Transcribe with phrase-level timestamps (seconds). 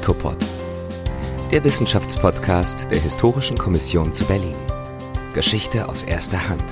[0.00, 0.38] HICOPOD,
[1.50, 4.54] der Wissenschaftspodcast der Historischen Kommission zu Berlin.
[5.34, 6.64] Geschichte aus erster Hand.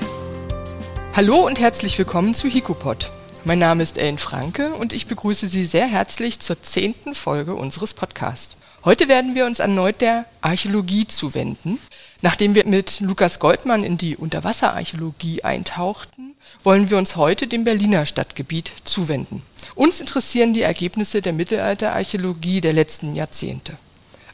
[1.15, 3.11] Hallo und herzlich willkommen zu HICOPOD.
[3.45, 7.93] Mein Name ist Ellen Franke und ich begrüße Sie sehr herzlich zur zehnten Folge unseres
[7.93, 8.57] Podcasts.
[8.83, 11.79] Heute werden wir uns erneut der Archäologie zuwenden.
[12.23, 16.35] Nachdem wir mit Lukas Goldmann in die Unterwasserarchäologie eintauchten,
[16.65, 19.43] wollen wir uns heute dem Berliner Stadtgebiet zuwenden.
[19.79, 23.77] Uns interessieren die Ergebnisse der Mittelalterarchäologie der letzten Jahrzehnte.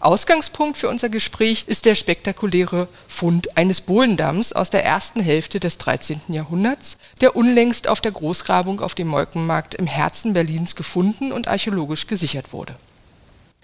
[0.00, 5.76] Ausgangspunkt für unser Gespräch ist der spektakuläre Fund eines Bohlendamms aus der ersten Hälfte des
[5.76, 6.22] 13.
[6.28, 12.06] Jahrhunderts, der unlängst auf der Großgrabung auf dem Molkenmarkt im Herzen Berlins gefunden und archäologisch
[12.06, 12.74] gesichert wurde.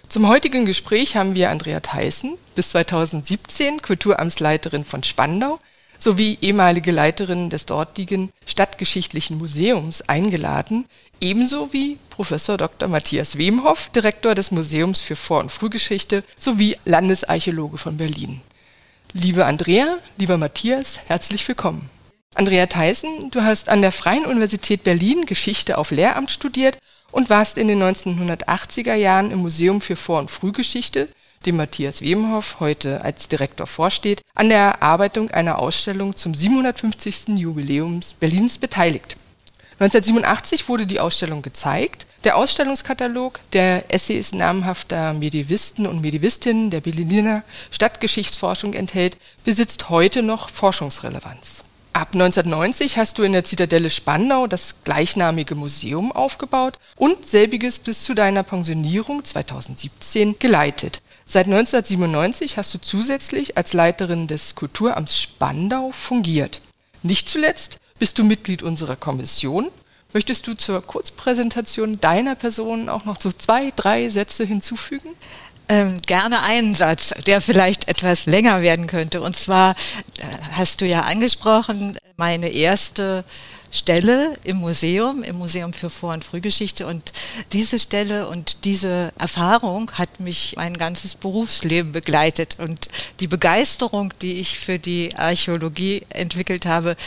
[0.07, 5.57] Zum heutigen Gespräch haben wir Andrea Theissen, bis 2017 Kulturamtsleiterin von Spandau
[6.01, 10.85] sowie ehemalige Leiterin des dortigen Stadtgeschichtlichen Museums eingeladen,
[11.19, 12.89] ebenso wie Professor Dr.
[12.89, 18.41] Matthias Wemhoff, Direktor des Museums für Vor- und Frühgeschichte sowie Landesarchäologe von Berlin.
[19.13, 21.89] Liebe Andrea, lieber Matthias, herzlich willkommen.
[22.33, 26.77] Andrea Theissen, du hast an der Freien Universität Berlin Geschichte auf Lehramt studiert
[27.11, 31.07] und warst in den 1980er Jahren im Museum für Vor- und Frühgeschichte,
[31.45, 37.29] dem Matthias Wemhoff heute als Direktor vorsteht, an der Erarbeitung einer Ausstellung zum 750.
[37.37, 39.17] Jubiläum Berlins beteiligt.
[39.79, 42.05] 1987 wurde die Ausstellung gezeigt.
[42.23, 50.49] Der Ausstellungskatalog der Essays namhafter Medievisten und Medievistinnen der Berliner Stadtgeschichtsforschung enthält, besitzt heute noch
[50.49, 51.63] Forschungsrelevanz.
[51.93, 58.03] Ab 1990 hast du in der Zitadelle Spandau das gleichnamige Museum aufgebaut und selbiges bis
[58.03, 61.01] zu deiner Pensionierung 2017 geleitet.
[61.33, 66.59] Seit 1997 hast du zusätzlich als Leiterin des Kulturamts Spandau fungiert.
[67.03, 69.69] Nicht zuletzt bist du Mitglied unserer Kommission.
[70.11, 75.11] Möchtest du zur Kurzpräsentation deiner Person auch noch so zwei, drei Sätze hinzufügen?
[75.69, 79.21] Ähm, gerne einen Satz, der vielleicht etwas länger werden könnte.
[79.21, 79.71] Und zwar
[80.17, 83.23] äh, hast du ja angesprochen, meine erste
[83.71, 86.85] Stelle im Museum, im Museum für Vor- und Frühgeschichte.
[86.85, 87.13] Und
[87.53, 92.57] diese Stelle und diese Erfahrung hat mich mein ganzes Berufsleben begleitet.
[92.59, 92.89] Und
[93.19, 96.97] die Begeisterung, die ich für die Archäologie entwickelt habe,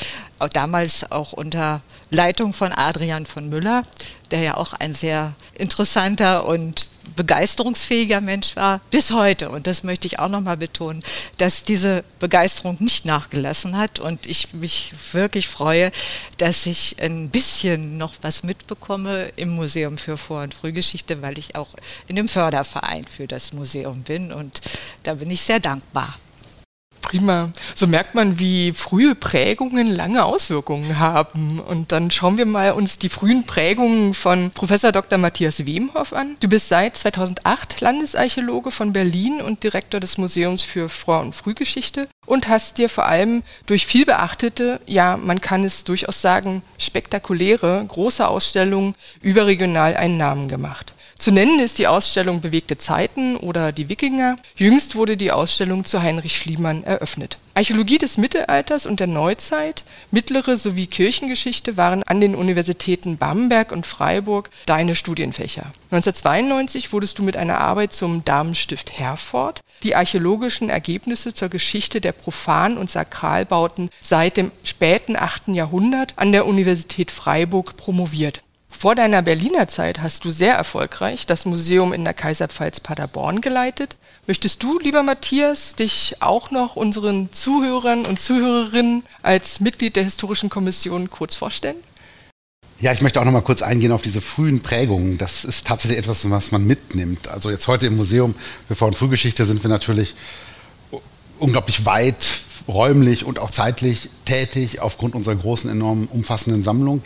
[0.52, 3.82] damals auch unter Leitung von Adrian von Müller,
[4.30, 6.86] der ja auch ein sehr interessanter und
[7.16, 9.50] begeisterungsfähiger Mensch war, bis heute.
[9.50, 11.02] Und das möchte ich auch nochmal betonen,
[11.38, 15.92] dass diese Begeisterung nicht nachgelassen hat und ich mich wirklich freue,
[16.38, 21.56] dass ich ein bisschen noch was mitbekomme im Museum für Vor- und Frühgeschichte, weil ich
[21.56, 21.68] auch
[22.08, 24.60] in dem Förderverein für das Museum bin und
[25.02, 26.18] da bin ich sehr dankbar.
[27.04, 27.52] Prima.
[27.74, 31.60] So merkt man, wie frühe Prägungen lange Auswirkungen haben.
[31.60, 35.18] Und dann schauen wir mal uns die frühen Prägungen von Professor Dr.
[35.18, 36.36] Matthias Wemhoff an.
[36.40, 42.08] Du bist seit 2008 Landesarchäologe von Berlin und Direktor des Museums für Vor- und Frühgeschichte
[42.26, 47.84] und hast dir vor allem durch viel beachtete, ja, man kann es durchaus sagen, spektakuläre,
[47.86, 50.93] große Ausstellungen überregional einen Namen gemacht.
[51.18, 54.36] Zu nennen ist die Ausstellung Bewegte Zeiten oder die Wikinger.
[54.56, 57.38] Jüngst wurde die Ausstellung zu Heinrich Schliemann eröffnet.
[57.54, 63.86] Archäologie des Mittelalters und der Neuzeit, mittlere sowie Kirchengeschichte waren an den Universitäten Bamberg und
[63.86, 65.66] Freiburg deine Studienfächer.
[65.92, 72.12] 1992 wurdest du mit einer Arbeit zum Damenstift Herford die archäologischen Ergebnisse zur Geschichte der
[72.12, 75.48] Profan- und Sakralbauten seit dem späten 8.
[75.48, 78.42] Jahrhundert an der Universität Freiburg promoviert.
[78.76, 83.96] Vor deiner Berliner Zeit hast du sehr erfolgreich das Museum in der Kaiserpfalz Paderborn geleitet.
[84.26, 90.50] Möchtest du, lieber Matthias, dich auch noch unseren Zuhörern und Zuhörerinnen als Mitglied der Historischen
[90.50, 91.76] Kommission kurz vorstellen?
[92.78, 95.16] Ja, ich möchte auch noch mal kurz eingehen auf diese frühen Prägungen.
[95.16, 97.28] Das ist tatsächlich etwas, was man mitnimmt.
[97.28, 98.34] Also jetzt heute im Museum
[98.70, 100.14] Vor- und Frühgeschichte sind wir natürlich
[101.38, 107.02] unglaublich weit räumlich und auch zeitlich tätig aufgrund unserer großen, enorm umfassenden Sammlung.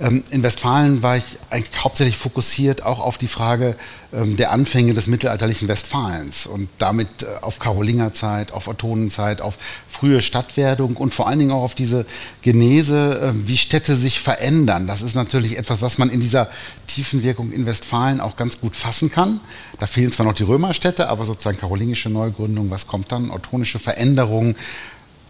[0.00, 3.76] Ähm, in Westfalen war ich eigentlich hauptsächlich fokussiert auch auf die Frage
[4.12, 9.56] ähm, der Anfänge des mittelalterlichen Westfalens und damit äh, auf Karolingerzeit, auf Ottonenzeit, auf
[9.88, 12.04] frühe Stadtwerdung und vor allen Dingen auch auf diese
[12.42, 14.86] Genese, äh, wie Städte sich verändern.
[14.86, 16.48] Das ist natürlich etwas, was man in dieser
[16.86, 19.40] tiefen Wirkung in Westfalen auch ganz gut fassen kann.
[19.78, 23.30] Da fehlen zwar noch die Römerstädte, aber sozusagen karolingische Neugründung, was kommt dann?
[23.30, 24.56] Ottonische Veränderungen,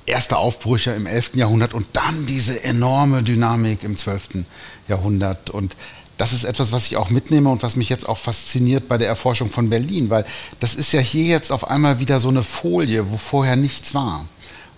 [0.08, 1.36] erste Aufbrüche im 11.
[1.36, 4.44] Jahrhundert und dann diese enorme Dynamik im 12.
[4.88, 5.50] Jahrhundert.
[5.50, 5.76] Und
[6.16, 9.08] das ist etwas, was ich auch mitnehme und was mich jetzt auch fasziniert bei der
[9.08, 10.24] Erforschung von Berlin, weil
[10.60, 14.26] das ist ja hier jetzt auf einmal wieder so eine Folie, wo vorher nichts war.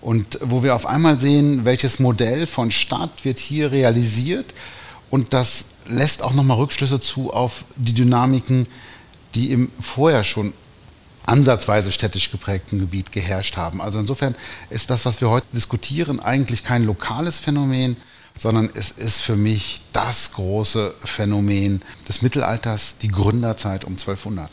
[0.03, 4.47] Und wo wir auf einmal sehen, welches Modell von Stadt wird hier realisiert.
[5.11, 8.67] Und das lässt auch nochmal Rückschlüsse zu auf die Dynamiken
[9.35, 10.53] die im vorher schon
[11.31, 13.81] ansatzweise städtisch geprägten Gebiet geherrscht haben.
[13.81, 14.35] Also insofern
[14.69, 17.97] ist das, was wir heute diskutieren, eigentlich kein lokales Phänomen,
[18.37, 24.51] sondern es ist für mich das große Phänomen des Mittelalters, die Gründerzeit um 1200.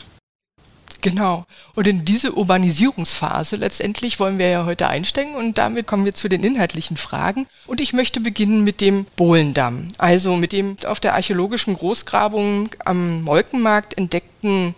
[1.00, 1.44] Genau.
[1.74, 6.28] Und in diese Urbanisierungsphase letztendlich wollen wir ja heute einsteigen und damit kommen wir zu
[6.28, 7.46] den inhaltlichen Fragen.
[7.66, 13.22] Und ich möchte beginnen mit dem Bohlendamm, also mit dem auf der archäologischen Großgrabung am
[13.22, 14.74] Molkenmarkt entdeckten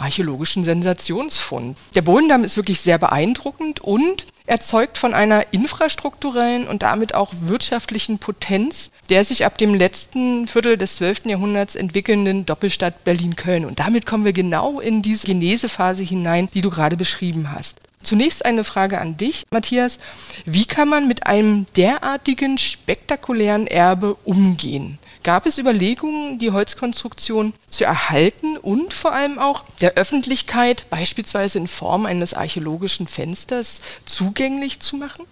[0.00, 1.76] archäologischen Sensationsfund.
[1.94, 8.18] Der Bohlendamm ist wirklich sehr beeindruckend und erzeugt von einer infrastrukturellen und damit auch wirtschaftlichen
[8.18, 11.26] Potenz der sich ab dem letzten Viertel des 12.
[11.26, 13.64] Jahrhunderts entwickelnden Doppelstadt Berlin-Köln.
[13.64, 17.80] Und damit kommen wir genau in diese Genesephase hinein, die du gerade beschrieben hast.
[18.02, 19.98] Zunächst eine Frage an dich, Matthias.
[20.46, 24.98] Wie kann man mit einem derartigen spektakulären Erbe umgehen?
[25.22, 31.66] Gab es Überlegungen, die Holzkonstruktion zu erhalten und vor allem auch der Öffentlichkeit, beispielsweise in
[31.66, 35.26] Form eines archäologischen Fensters, zugänglich zu machen?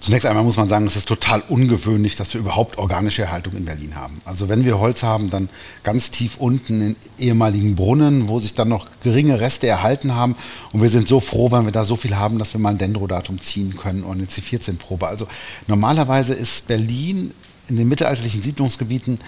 [0.00, 3.64] Zunächst einmal muss man sagen, es ist total ungewöhnlich, dass wir überhaupt organische Erhaltung in
[3.64, 4.20] Berlin haben.
[4.24, 5.48] Also wenn wir Holz haben, dann
[5.82, 10.36] ganz tief unten in ehemaligen Brunnen, wo sich dann noch geringe Reste erhalten haben.
[10.72, 12.78] Und wir sind so froh, wenn wir da so viel haben, dass wir mal ein
[12.78, 15.08] Dendrodatum ziehen können und eine C14-Probe.
[15.08, 15.26] Also
[15.66, 17.34] normalerweise ist Berlin
[17.68, 19.18] in den mittelalterlichen Siedlungsgebieten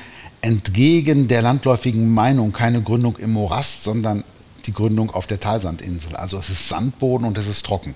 [0.41, 4.25] entgegen der landläufigen Meinung keine Gründung im Morast, sondern
[4.67, 6.17] die Gründung auf der Talsandinsel.
[6.17, 7.95] Also es ist Sandboden und es ist trocken.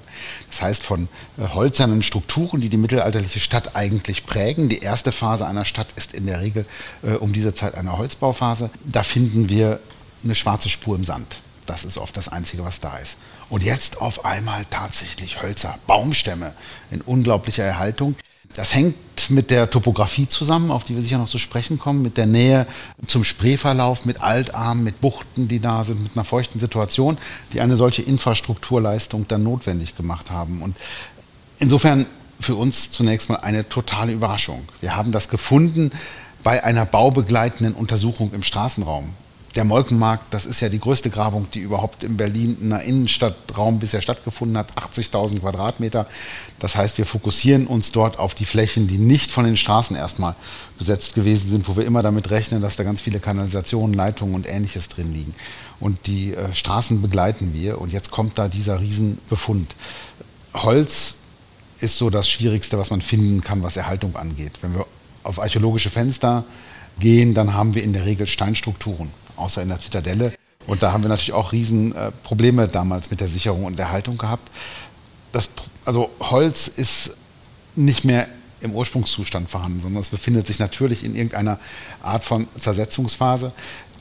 [0.51, 1.09] Das heißt von
[1.39, 4.69] äh, holzernen Strukturen, die die mittelalterliche Stadt eigentlich prägen.
[4.69, 6.67] Die erste Phase einer Stadt ist in der Regel
[7.03, 8.71] äh, um diese Zeit eine Holzbauphase.
[8.85, 9.81] Da finden wir
[10.23, 11.41] eine schwarze Spur im Sand.
[11.67, 13.17] Das ist oft das Einzige, was da ist.
[13.51, 16.55] Und jetzt auf einmal tatsächlich Hölzer, Baumstämme
[16.91, 18.17] in unglaublicher Erhaltung.
[18.55, 18.97] Das hängt
[19.31, 22.67] mit der Topografie zusammen, auf die wir sicher noch zu sprechen kommen, mit der Nähe
[23.07, 27.19] zum Spreeverlauf, mit Altarmen, mit Buchten, die da sind, mit einer feuchten Situation,
[27.53, 30.63] die eine solche Infrastrukturleistung dann notwendig gemacht haben.
[30.63, 30.77] Und
[31.59, 32.07] insofern
[32.39, 34.69] für uns zunächst mal eine totale Überraschung.
[34.81, 35.91] Wir haben das gefunden
[36.43, 39.11] bei einer baubegleitenden Untersuchung im Straßenraum
[39.57, 43.79] der Molkenmarkt, das ist ja die größte Grabung, die überhaupt in Berlin in einer Innenstadtraum
[43.79, 46.07] bisher stattgefunden hat, 80.000 Quadratmeter.
[46.59, 50.35] Das heißt, wir fokussieren uns dort auf die Flächen, die nicht von den Straßen erstmal
[50.77, 54.49] besetzt gewesen sind, wo wir immer damit rechnen, dass da ganz viele Kanalisationen, Leitungen und
[54.49, 55.35] ähnliches drin liegen.
[55.79, 59.77] Und die äh, Straßen begleiten wir und jetzt kommt da dieser Riesenbefund.
[60.55, 61.17] Holz
[61.79, 64.53] ist so das Schwierigste, was man finden kann, was Erhaltung angeht.
[64.63, 64.87] Wenn wir
[65.23, 66.45] auf archäologische Fenster
[66.99, 70.33] gehen, dann haben wir in der Regel Steinstrukturen außer in der Zitadelle.
[70.67, 74.17] Und da haben wir natürlich auch Riesenprobleme äh, damals mit der Sicherung und der Haltung
[74.17, 74.51] gehabt.
[75.33, 75.51] Das,
[75.85, 77.17] also Holz ist
[77.77, 78.29] nicht mehr
[78.61, 81.59] im Ursprungszustand vorhanden, sondern es befindet sich natürlich in irgendeiner
[82.03, 83.53] Art von Zersetzungsphase.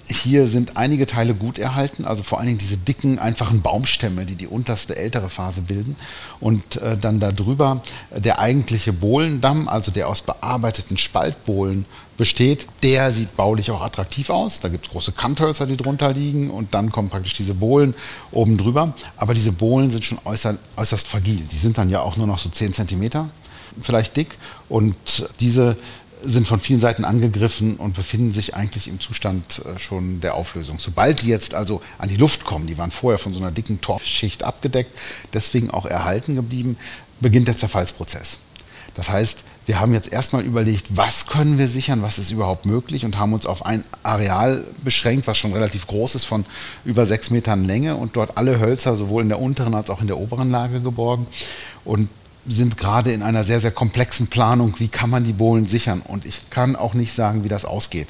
[0.06, 4.36] Hier sind einige Teile gut erhalten, also vor allen Dingen diese dicken, einfachen Baumstämme, die
[4.36, 5.96] die unterste ältere Phase bilden.
[6.40, 7.82] Und äh, dann darüber
[8.12, 11.86] der eigentliche Bohlendamm, also der aus bearbeiteten Spaltbohlen
[12.18, 14.60] besteht, der sieht baulich auch attraktiv aus.
[14.60, 17.94] Da gibt es große Kanthölzer, die drunter liegen und dann kommen praktisch diese Bohlen
[18.32, 18.94] oben drüber.
[19.18, 21.42] Aber diese Bohlen sind schon äußerst, äußerst fragil.
[21.52, 23.30] Die sind dann ja auch nur noch so 10 Zentimeter
[23.82, 24.38] vielleicht dick
[24.70, 24.96] und
[25.40, 25.78] diese
[26.26, 30.80] sind von vielen Seiten angegriffen und befinden sich eigentlich im Zustand äh, schon der Auflösung.
[30.80, 33.82] Sobald die jetzt also an die Luft kommen, die waren vorher von so einer dicken
[33.82, 34.98] Torfschicht abgedeckt,
[35.34, 36.78] deswegen auch erhalten geblieben,
[37.20, 38.38] beginnt der Zerfallsprozess.
[38.96, 43.06] Das heißt, wir haben jetzt erstmal überlegt, was können wir sichern, was ist überhaupt möglich
[43.06, 46.46] und haben uns auf ein Areal beschränkt, was schon relativ groß ist, von
[46.84, 50.08] über sechs Metern Länge und dort alle Hölzer sowohl in der unteren als auch in
[50.08, 51.28] der oberen Lage geborgen.
[51.86, 52.10] Und
[52.46, 56.02] sind gerade in einer sehr, sehr komplexen Planung, wie kann man die Bohlen sichern.
[56.02, 58.10] Und ich kann auch nicht sagen, wie das ausgeht.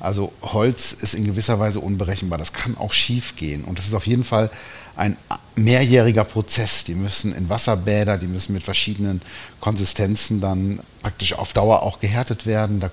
[0.00, 2.38] Also Holz ist in gewisser Weise unberechenbar.
[2.38, 3.64] Das kann auch schief gehen.
[3.64, 4.50] Und das ist auf jeden Fall
[4.96, 5.16] ein
[5.56, 6.84] mehrjähriger Prozess.
[6.84, 9.20] Die müssen in Wasserbäder, die müssen mit verschiedenen
[9.60, 12.80] Konsistenzen dann praktisch auf Dauer auch gehärtet werden.
[12.80, 12.90] Da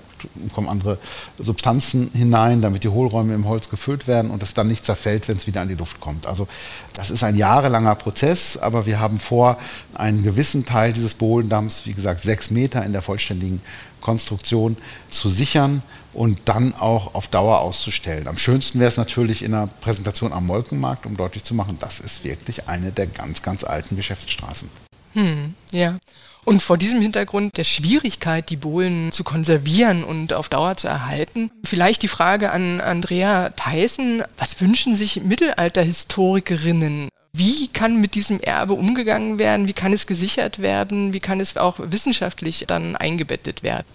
[0.54, 0.98] kommen andere
[1.38, 5.36] Substanzen hinein, damit die Hohlräume im Holz gefüllt werden und es dann nicht zerfällt, wenn
[5.36, 6.26] es wieder an die Luft kommt.
[6.26, 6.46] Also
[6.94, 9.58] das ist ein jahrelanger Prozess, aber wir haben vor,
[9.94, 13.60] einen gewissen Teil dieses Bohlendamms, wie gesagt sechs Meter in der vollständigen
[14.00, 14.76] Konstruktion,
[15.10, 15.82] zu sichern
[16.14, 18.28] und dann auch auf Dauer auszustellen.
[18.28, 22.00] Am schönsten wäre es natürlich in einer Präsentation am Molkenmarkt, um deutlich zu machen, das
[22.00, 24.68] ist wirklich eine der ganz, ganz alten Geschäftsstraßen.
[25.14, 25.98] Hm, ja.
[26.44, 31.52] Und vor diesem Hintergrund der Schwierigkeit, die Bohlen zu konservieren und auf Dauer zu erhalten,
[31.64, 37.08] vielleicht die Frage an Andrea Theissen, was wünschen sich Mittelalterhistorikerinnen?
[37.32, 39.68] Wie kann mit diesem Erbe umgegangen werden?
[39.68, 41.12] Wie kann es gesichert werden?
[41.12, 43.86] Wie kann es auch wissenschaftlich dann eingebettet werden?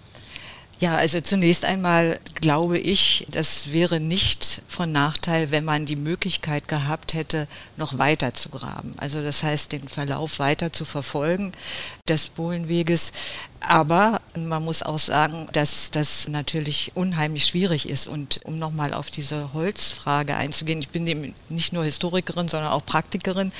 [0.79, 6.67] Ja, also zunächst einmal glaube ich, das wäre nicht von Nachteil, wenn man die Möglichkeit
[6.67, 8.93] gehabt hätte, noch weiter zu graben.
[8.97, 11.51] Also das heißt, den Verlauf weiter zu verfolgen
[12.09, 13.11] des Bohlenweges.
[13.59, 18.07] Aber man muss auch sagen, dass das natürlich unheimlich schwierig ist.
[18.07, 22.85] Und um nochmal auf diese Holzfrage einzugehen, ich bin eben nicht nur Historikerin, sondern auch
[22.85, 23.51] Praktikerin.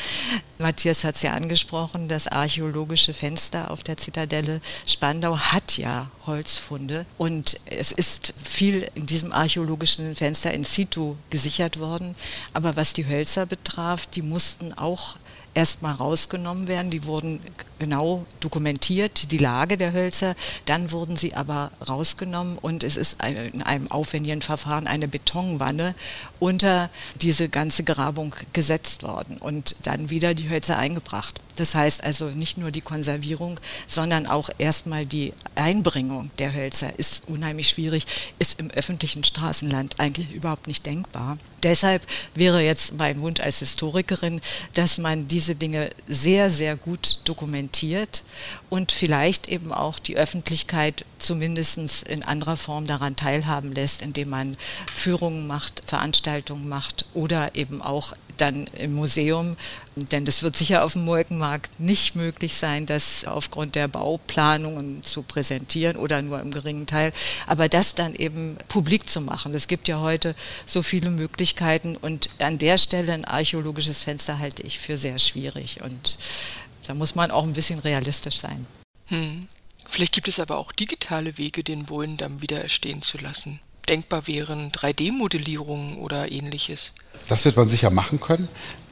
[0.60, 7.06] Matthias hat es ja angesprochen, das archäologische Fenster auf der Zitadelle Spandau hat ja Holzfunde.
[7.18, 12.16] Und es ist viel in diesem archäologischen Fenster in situ gesichert worden.
[12.54, 15.18] Aber was die Hölzer betraf, die mussten auch
[15.58, 16.92] erstmal rausgenommen werden.
[16.92, 17.40] Die wurden
[17.80, 20.36] genau dokumentiert, die Lage der Hölzer.
[20.66, 25.96] Dann wurden sie aber rausgenommen und es ist in einem aufwendigen Verfahren eine Betonwanne
[26.40, 26.92] unter
[27.24, 31.42] diese ganze Grabung gesetzt worden und dann wieder die Hölzer eingebracht.
[31.58, 37.24] Das heißt also nicht nur die Konservierung, sondern auch erstmal die Einbringung der Hölzer ist
[37.28, 38.06] unheimlich schwierig,
[38.40, 41.38] ist im öffentlichen Straßenland eigentlich überhaupt nicht denkbar.
[41.64, 44.40] Deshalb wäre jetzt mein Wunsch als Historikerin,
[44.76, 48.24] dass man diese Dinge sehr, sehr gut dokumentiert
[48.70, 54.56] und vielleicht eben auch die Öffentlichkeit zumindest in anderer Form daran teilhaben lässt, indem man
[54.94, 59.58] Führungen macht, Veranstaltungen macht oder eben auch dann im Museum,
[59.96, 65.24] denn das wird sicher auf dem Molkenmarkt nicht möglich sein, das aufgrund der Bauplanungen zu
[65.24, 67.14] präsentieren oder nur im geringen Teil,
[67.48, 69.54] aber das dann eben publik zu machen.
[69.54, 74.64] Es gibt ja heute so viele Möglichkeiten und an der Stelle ein archäologisches Fenster halte
[74.64, 76.18] ich für sehr schwierig und
[76.88, 78.66] da muss man auch ein bisschen realistisch sein.
[79.08, 79.48] Hm.
[79.88, 83.60] Vielleicht gibt es aber auch digitale Wege, den Bohlendamm wieder erstehen zu lassen.
[83.88, 86.94] Denkbar wären 3D-Modellierungen oder ähnliches.
[87.30, 88.48] Das wird man sicher machen können.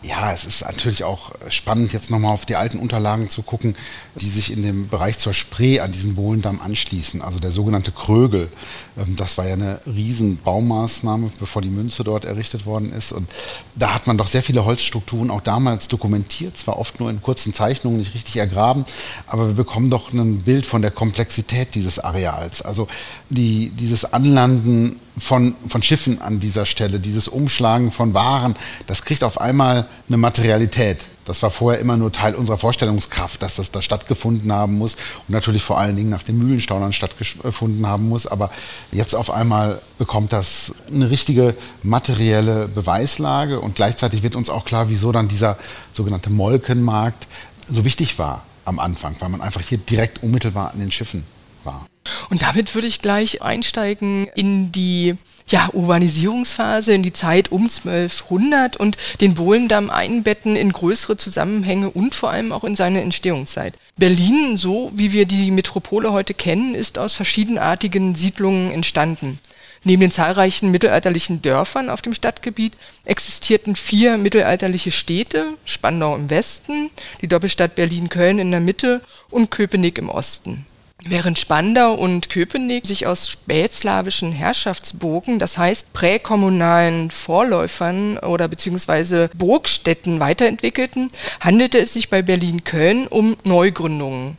[0.07, 3.75] Ja, es ist natürlich auch spannend, jetzt nochmal auf die alten Unterlagen zu gucken,
[4.15, 7.23] die sich in dem Bereich zur Spree an diesen Bohlendamm anschließen.
[7.23, 8.51] Also der sogenannte Krögel.
[8.97, 13.13] Ähm, das war ja eine riesen Baumaßnahme, bevor die Münze dort errichtet worden ist.
[13.13, 13.27] Und
[13.73, 17.55] da hat man doch sehr viele Holzstrukturen auch damals dokumentiert, zwar oft nur in kurzen
[17.55, 18.85] Zeichnungen, nicht richtig ergraben,
[19.25, 22.61] aber wir bekommen doch ein Bild von der Komplexität dieses Areals.
[22.61, 22.87] Also
[23.29, 28.55] die, dieses Anlanden von, von Schiffen an dieser Stelle, dieses Umschlagen von Waren,
[28.87, 31.05] das kriegt auf einmal eine Materialität.
[31.25, 35.29] Das war vorher immer nur Teil unserer Vorstellungskraft, dass das da stattgefunden haben muss und
[35.29, 38.27] natürlich vor allen Dingen nach den Mühlenstaunern stattgefunden haben muss.
[38.27, 38.51] Aber
[38.91, 44.89] jetzt auf einmal bekommt das eine richtige materielle Beweislage und gleichzeitig wird uns auch klar,
[44.89, 45.57] wieso dann dieser
[45.93, 47.27] sogenannte Molkenmarkt
[47.67, 51.23] so wichtig war am Anfang, weil man einfach hier direkt unmittelbar an den Schiffen
[51.63, 51.87] war.
[52.29, 55.15] Und damit würde ich gleich einsteigen in die
[55.47, 62.15] ja, Urbanisierungsphase, in die Zeit um 1200 und den Bohlendamm einbetten in größere Zusammenhänge und
[62.15, 63.75] vor allem auch in seine Entstehungszeit.
[63.97, 69.39] Berlin, so wie wir die Metropole heute kennen, ist aus verschiedenartigen Siedlungen entstanden.
[69.83, 72.73] Neben den zahlreichen mittelalterlichen Dörfern auf dem Stadtgebiet
[73.05, 76.89] existierten vier mittelalterliche Städte, Spandau im Westen,
[77.21, 80.65] die Doppelstadt Berlin-Köln in der Mitte und Köpenick im Osten.
[81.03, 90.19] Während Spandau und Köpenick sich aus spätslawischen Herrschaftsburgen, das heißt präkommunalen Vorläufern oder beziehungsweise Burgstädten
[90.19, 91.09] weiterentwickelten,
[91.41, 94.37] handelte es sich bei Berlin-Köln um Neugründungen.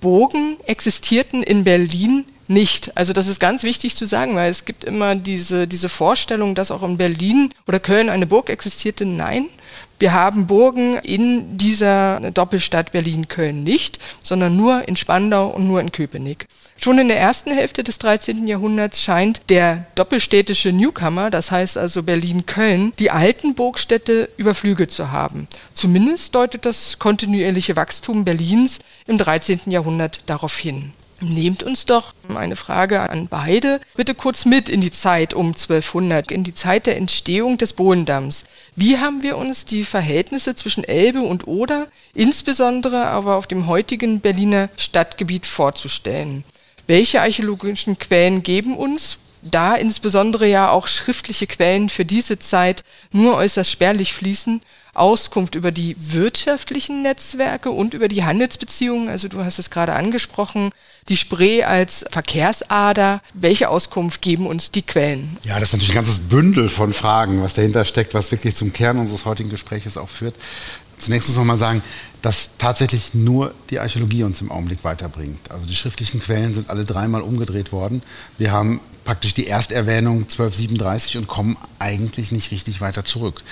[0.00, 2.96] Burgen existierten in Berlin nicht.
[2.96, 6.70] Also das ist ganz wichtig zu sagen, weil es gibt immer diese, diese Vorstellung, dass
[6.70, 9.04] auch in Berlin oder Köln eine Burg existierte.
[9.04, 9.46] Nein,
[9.98, 15.90] wir haben Burgen in dieser Doppelstadt Berlin-Köln nicht, sondern nur in Spandau und nur in
[15.90, 16.46] Köpenick.
[16.80, 18.46] Schon in der ersten Hälfte des 13.
[18.46, 25.48] Jahrhunderts scheint der doppelstädtische Newcomer, das heißt also Berlin-Köln, die alten Burgstädte überflügelt zu haben.
[25.74, 29.62] Zumindest deutet das kontinuierliche Wachstum Berlins im 13.
[29.66, 30.92] Jahrhundert darauf hin.
[31.20, 36.30] Nehmt uns doch eine Frage an beide bitte kurz mit in die Zeit um 1200,
[36.30, 38.44] in die Zeit der Entstehung des Bohlendamms.
[38.76, 44.20] Wie haben wir uns die Verhältnisse zwischen Elbe und Oder, insbesondere aber auf dem heutigen
[44.20, 46.44] Berliner Stadtgebiet vorzustellen?
[46.86, 49.18] Welche archäologischen Quellen geben uns,
[49.48, 54.60] da insbesondere ja auch schriftliche Quellen für diese Zeit nur äußerst spärlich fließen,
[54.94, 59.08] Auskunft über die wirtschaftlichen Netzwerke und über die Handelsbeziehungen.
[59.08, 60.70] Also du hast es gerade angesprochen,
[61.08, 63.22] die Spree als Verkehrsader.
[63.32, 65.36] Welche Auskunft geben uns die Quellen?
[65.44, 68.72] Ja, das ist natürlich ein ganzes Bündel von Fragen, was dahinter steckt, was wirklich zum
[68.72, 70.34] Kern unseres heutigen Gesprächs auch führt.
[70.98, 71.82] Zunächst muss man mal sagen,
[72.22, 75.50] dass tatsächlich nur die Archäologie uns im Augenblick weiterbringt.
[75.50, 78.02] Also die schriftlichen Quellen sind alle dreimal umgedreht worden.
[78.36, 83.42] Wir haben praktisch die Ersterwähnung 1237 und kommen eigentlich nicht richtig weiter zurück.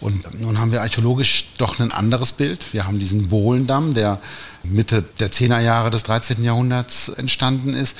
[0.00, 2.72] Und nun haben wir archäologisch doch ein anderes Bild.
[2.72, 4.20] Wir haben diesen Bohlendamm, der
[4.62, 6.44] Mitte der 10er Jahre des 13.
[6.44, 7.96] Jahrhunderts entstanden ist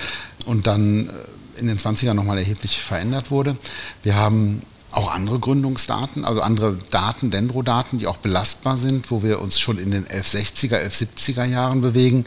[0.47, 3.57] und dann äh, in den 20er nochmal erheblich verändert wurde.
[4.05, 4.63] Wir haben
[4.93, 9.79] auch andere Gründungsdaten, also andere Daten, Dendrodaten, die auch belastbar sind, wo wir uns schon
[9.79, 12.25] in den 1160er, 1170er Jahren bewegen.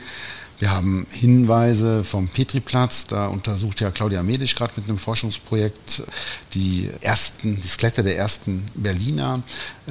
[0.60, 6.04] Wir haben Hinweise vom Petriplatz, da untersucht ja Claudia Medisch gerade mit einem Forschungsprojekt
[6.54, 9.42] die ersten, die Skelette der ersten Berliner.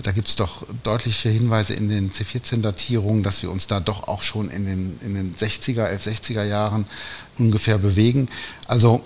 [0.03, 4.23] Da gibt es doch deutliche Hinweise in den C14-Datierungen, dass wir uns da doch auch
[4.23, 6.87] schon in den, in den 60er, 1160er Jahren
[7.39, 8.29] ungefähr bewegen.
[8.69, 9.03] Also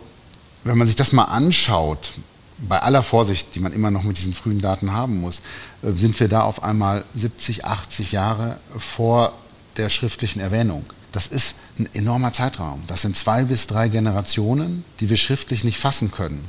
[0.62, 2.12] wenn man sich das mal anschaut,
[2.58, 5.42] bei aller Vorsicht, die man immer noch mit diesen frühen Daten haben muss,
[5.82, 9.32] äh, sind wir da auf einmal 70, 80 Jahre vor
[9.76, 10.84] der schriftlichen Erwähnung.
[11.16, 12.82] Das ist ein enormer Zeitraum.
[12.88, 16.44] Das sind zwei bis drei Generationen, die wir schriftlich nicht fassen können.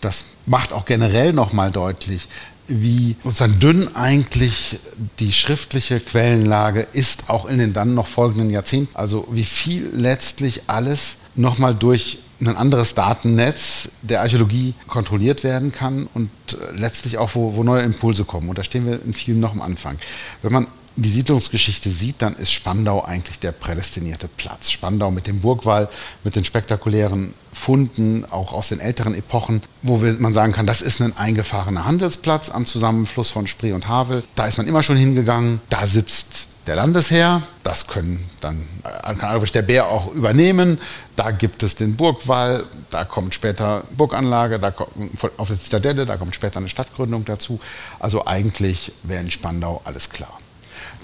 [0.00, 2.28] Das macht auch generell nochmal deutlich,
[2.66, 4.78] wie sozusagen dünn eigentlich
[5.18, 8.96] die schriftliche Quellenlage ist, auch in den dann noch folgenden Jahrzehnten.
[8.96, 16.08] Also wie viel letztlich alles nochmal durch ein anderes Datennetz der Archäologie kontrolliert werden kann
[16.14, 18.48] und äh, letztlich auch, wo, wo neue Impulse kommen.
[18.48, 19.98] Und da stehen wir in vielen noch am Anfang.
[20.40, 24.70] Wenn man die Siedlungsgeschichte sieht, dann ist Spandau eigentlich der prädestinierte Platz.
[24.70, 25.88] Spandau mit dem Burgwall,
[26.22, 31.00] mit den spektakulären Funden, auch aus den älteren Epochen, wo man sagen kann, das ist
[31.00, 34.22] ein eingefahrener Handelsplatz am Zusammenfluss von Spree und Havel.
[34.34, 35.60] Da ist man immer schon hingegangen.
[35.68, 37.42] Da sitzt der Landesherr.
[37.62, 40.80] Das können dann äh, kann Albrecht der Bär auch übernehmen.
[41.16, 44.90] Da gibt es den Burgwall, da kommt später Burganlage, da kommt
[45.36, 47.60] auf der Zitadelle, da kommt später eine Stadtgründung dazu.
[47.98, 50.38] Also eigentlich wäre in Spandau alles klar.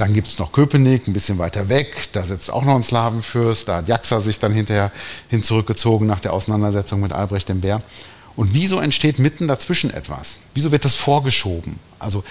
[0.00, 2.08] Dann gibt es noch Köpenick, ein bisschen weiter weg.
[2.14, 3.68] Da sitzt auch noch ein Slawenfürst.
[3.68, 4.92] Da hat Jaxa sich dann hinterher
[5.28, 7.82] hin zurückgezogen nach der Auseinandersetzung mit Albrecht dem Bär.
[8.34, 10.38] Und wieso entsteht mitten dazwischen etwas?
[10.54, 11.78] Wieso wird das vorgeschoben?
[11.98, 12.24] Also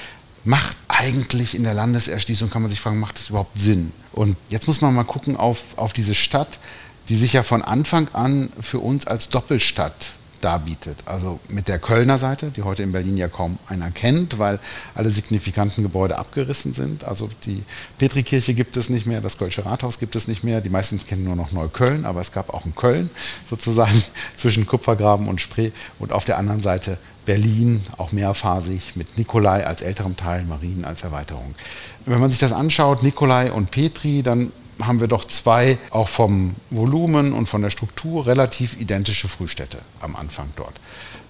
[0.43, 3.91] macht eigentlich in der Landeserschließung, kann man sich fragen, macht das überhaupt Sinn?
[4.13, 6.57] Und jetzt muss man mal gucken auf, auf diese Stadt,
[7.07, 10.09] die sich ja von Anfang an für uns als Doppelstadt
[10.41, 10.98] darbietet.
[11.05, 14.60] Also mit der Kölner Seite, die heute in Berlin ja kaum einer kennt, weil
[14.95, 17.04] alle signifikanten Gebäude abgerissen sind.
[17.04, 17.63] Also die
[17.97, 20.62] Petrikirche gibt es nicht mehr, das Kölsche Rathaus gibt es nicht mehr.
[20.62, 23.10] Die meisten kennen nur noch Neukölln, aber es gab auch in Köln
[23.49, 24.04] sozusagen
[24.38, 25.71] zwischen Kupfergraben und Spree.
[25.99, 31.04] Und auf der anderen Seite Berlin, auch mehrphasig, mit Nikolai als älterem Teil, Marien als
[31.04, 31.54] Erweiterung.
[32.06, 36.56] Wenn man sich das anschaut, Nikolai und Petri, dann haben wir doch zwei, auch vom
[36.70, 40.80] Volumen und von der Struktur, relativ identische Frühstädte am Anfang dort.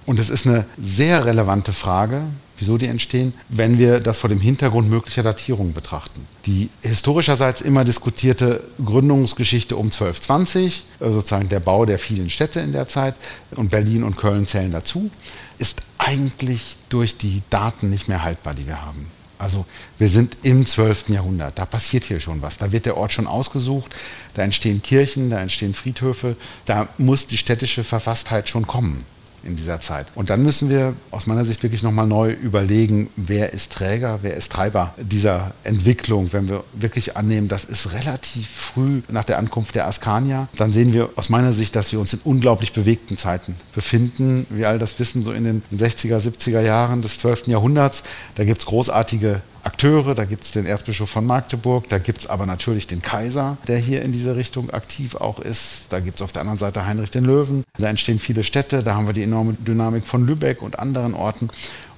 [0.06, 2.24] Und es ist eine sehr relevante Frage,
[2.58, 6.26] wieso die entstehen, wenn wir das vor dem Hintergrund möglicher Datierungen betrachten.
[6.46, 12.72] Die historischerseits immer diskutierte Gründungsgeschichte um 1220, also sozusagen der Bau der vielen Städte in
[12.72, 13.16] der Zeit,
[13.52, 15.10] und Berlin und Köln zählen dazu,
[15.58, 19.12] ist eigentlich durch die Daten nicht mehr haltbar, die wir haben.
[19.39, 19.65] Also
[19.97, 21.10] wir sind im 12.
[21.10, 22.58] Jahrhundert, da passiert hier schon was.
[22.58, 23.95] Da wird der Ort schon ausgesucht,
[24.36, 29.04] da entstehen Kirchen, da entstehen Friedhöfe, da muss die städtische Verfasstheit schon kommen
[29.43, 30.08] in dieser Zeit.
[30.15, 34.36] Und dann müssen wir aus meiner Sicht wirklich nochmal neu überlegen, wer ist Träger, wer
[34.36, 36.32] ist Treiber dieser Entwicklung.
[36.32, 40.93] Wenn wir wirklich annehmen, das ist relativ früh nach der Ankunft der Askanier, dann sehen
[40.93, 44.45] wir aus meiner Sicht, dass wir uns in unglaublich bewegten Zeiten befinden.
[44.49, 47.47] Wir all das wissen, so in den 60er, 70er Jahren des 12.
[47.47, 48.04] Jahrhunderts.
[48.36, 52.28] Da gibt es großartige Akteure, da gibt es den Erzbischof von Magdeburg, da gibt es
[52.28, 55.88] aber natürlich den Kaiser, der hier in diese Richtung aktiv auch ist.
[55.89, 57.63] Da gibt es auf der anderen Seite Heinrich den Löwen.
[57.78, 61.50] Da entstehen viele Städte, da haben wir die enorme Dynamik von Lübeck und anderen Orten.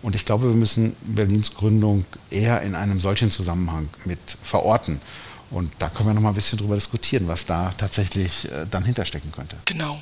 [0.01, 4.99] Und ich glaube, wir müssen Berlins Gründung eher in einem solchen Zusammenhang mit verorten.
[5.51, 8.83] Und da können wir noch mal ein bisschen drüber diskutieren, was da tatsächlich äh, dann
[8.85, 9.57] hinterstecken könnte.
[9.65, 10.01] Genau.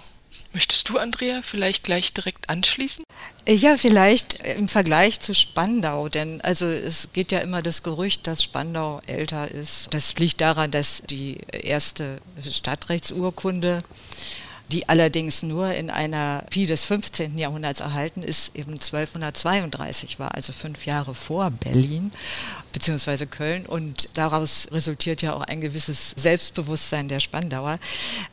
[0.52, 3.04] Möchtest du, Andrea, vielleicht gleich direkt anschließen?
[3.48, 8.44] Ja, vielleicht im Vergleich zu Spandau, denn also es geht ja immer das Gerücht, dass
[8.44, 9.88] Spandau älter ist.
[9.92, 13.84] Das liegt daran, dass die erste Stadtrechtsurkunde
[14.72, 17.38] die allerdings nur in einer Pi des 15.
[17.38, 22.12] Jahrhunderts erhalten ist, eben 1232 war, also fünf Jahre vor Berlin
[22.80, 23.26] bzw.
[23.26, 23.66] Köln.
[23.66, 27.80] Und daraus resultiert ja auch ein gewisses Selbstbewusstsein der Spandauer.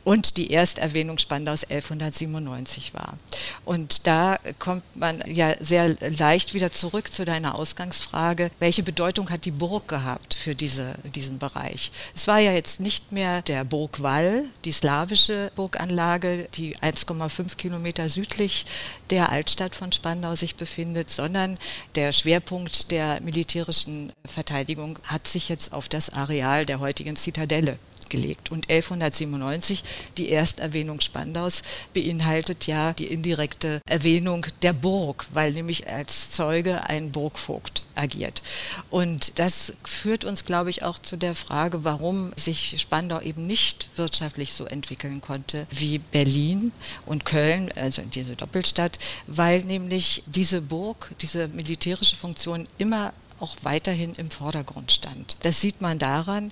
[0.03, 3.17] Und die Ersterwähnung Spandaus 1197 war.
[3.65, 9.45] Und da kommt man ja sehr leicht wieder zurück zu deiner Ausgangsfrage, welche Bedeutung hat
[9.45, 11.91] die Burg gehabt für diese, diesen Bereich?
[12.15, 18.65] Es war ja jetzt nicht mehr der Burgwall, die slawische Burganlage, die 1,5 Kilometer südlich
[19.09, 21.57] der Altstadt von Spandau sich befindet, sondern
[21.95, 28.51] der Schwerpunkt der militärischen Verteidigung hat sich jetzt auf das Areal der heutigen Zitadelle gelegt.
[28.51, 29.83] Und 1197,
[30.15, 31.63] die Ersterwähnung Spandaus,
[31.95, 38.43] beinhaltet ja die indirekte Erwähnung der Burg, weil nämlich als Zeuge ein Burgvogt agiert.
[38.91, 43.89] Und das führt uns, glaube ich, auch zu der Frage, warum sich Spandau eben nicht
[43.95, 46.71] wirtschaftlich so entwickeln konnte wie Berlin
[47.07, 54.13] und Köln, also diese Doppelstadt, weil nämlich diese Burg, diese militärische Funktion immer auch weiterhin
[54.15, 55.35] im Vordergrund stand.
[55.43, 56.51] Das sieht man daran,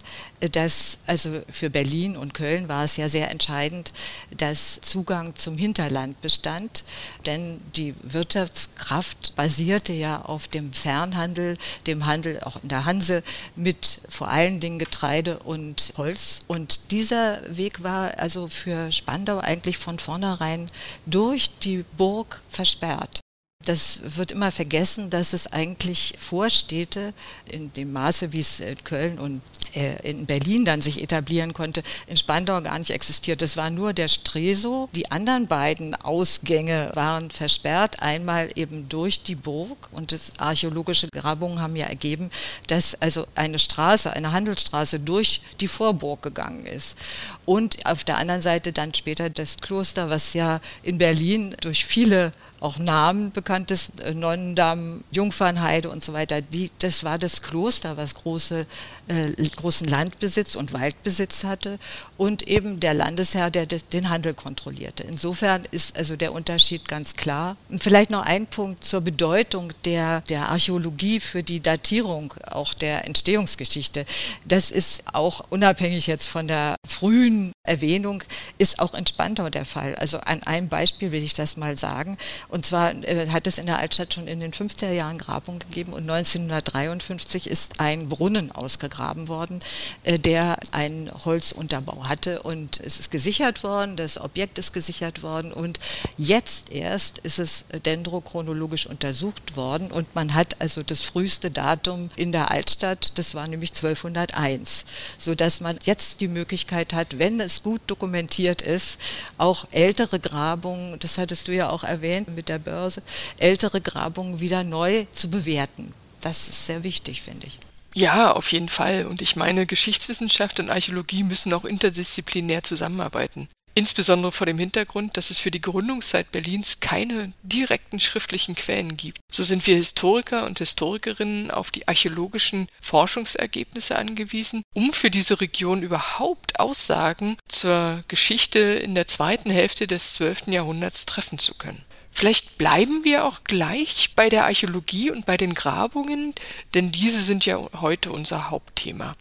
[0.52, 3.94] dass also für Berlin und Köln war es ja sehr entscheidend,
[4.38, 6.84] dass Zugang zum Hinterland bestand,
[7.26, 13.24] denn die Wirtschaftskraft basierte ja auf dem Fernhandel, dem Handel auch in der Hanse
[13.56, 16.42] mit vor allen Dingen Getreide und Holz.
[16.48, 20.68] Und dieser Weg war also für Spandau eigentlich von vornherein
[21.06, 23.25] durch die Burg versperrt.
[23.64, 27.14] Das wird immer vergessen, dass es eigentlich Vorstädte
[27.50, 29.42] in dem Maße, wie es in Köln und
[29.74, 33.42] äh, in Berlin dann sich etablieren konnte, in Spandau gar nicht existiert.
[33.42, 34.90] Das war nur der Streso.
[34.94, 38.02] Die anderen beiden Ausgänge waren versperrt.
[38.02, 42.30] Einmal eben durch die Burg und das archäologische Grabungen haben ja ergeben,
[42.68, 46.98] dass also eine Straße, eine Handelsstraße durch die Vorburg gegangen ist.
[47.46, 52.34] Und auf der anderen Seite dann später das Kloster, was ja in Berlin durch viele
[52.60, 56.42] auch Namen bekanntes, äh, Nonnendamm, Jungfernheide und so weiter.
[56.42, 58.66] Die, das war das Kloster, was große,
[59.08, 61.80] äh, großen Landbesitz und Waldbesitz hatte
[62.18, 65.04] und eben der Landesherr, der den Handel kontrollierte.
[65.04, 67.58] Insofern ist also der Unterschied ganz klar.
[67.70, 73.06] Und vielleicht noch ein Punkt zur Bedeutung der, der Archäologie für die Datierung auch der
[73.06, 74.06] Entstehungsgeschichte.
[74.46, 78.24] Das ist auch unabhängig jetzt von der frühen Erwähnung,
[78.58, 79.96] ist auch Spandau der Fall.
[79.96, 82.18] Also an einem Beispiel will ich das mal sagen.
[82.48, 85.94] Und zwar äh, hat es in der Altstadt schon in den 50er Jahren Grabung gegeben
[85.94, 89.60] und 1953 ist ein Brunnen ausgegraben worden,
[90.04, 95.52] äh, der einen Holzunterbau hatte und es ist gesichert worden, das Objekt ist gesichert worden
[95.52, 95.80] und
[96.18, 102.32] jetzt erst ist es dendrochronologisch untersucht worden und man hat also das früheste Datum in
[102.32, 104.86] der Altstadt, das war nämlich 1201,
[105.18, 109.00] sodass man jetzt die Möglichkeit hat, wenn es gut dokumentiert ist,
[109.38, 113.02] auch ältere Grabungen, das hattest du ja auch erwähnt, mit der Börse,
[113.38, 115.94] ältere Grabungen wieder neu zu bewerten.
[116.22, 117.60] Das ist sehr wichtig, finde ich.
[117.94, 119.06] Ja, auf jeden Fall.
[119.06, 123.48] Und ich meine, Geschichtswissenschaft und Archäologie müssen auch interdisziplinär zusammenarbeiten.
[123.78, 129.20] Insbesondere vor dem Hintergrund, dass es für die Gründungszeit Berlins keine direkten schriftlichen Quellen gibt.
[129.30, 135.84] So sind wir Historiker und Historikerinnen auf die archäologischen Forschungsergebnisse angewiesen, um für diese Region
[135.84, 140.48] überhaupt Aussagen zur Geschichte in der zweiten Hälfte des 12.
[140.48, 141.84] Jahrhunderts treffen zu können.
[142.18, 146.34] Vielleicht bleiben wir auch gleich bei der Archäologie und bei den Grabungen,
[146.74, 149.18] denn diese sind ja heute unser Hauptthema.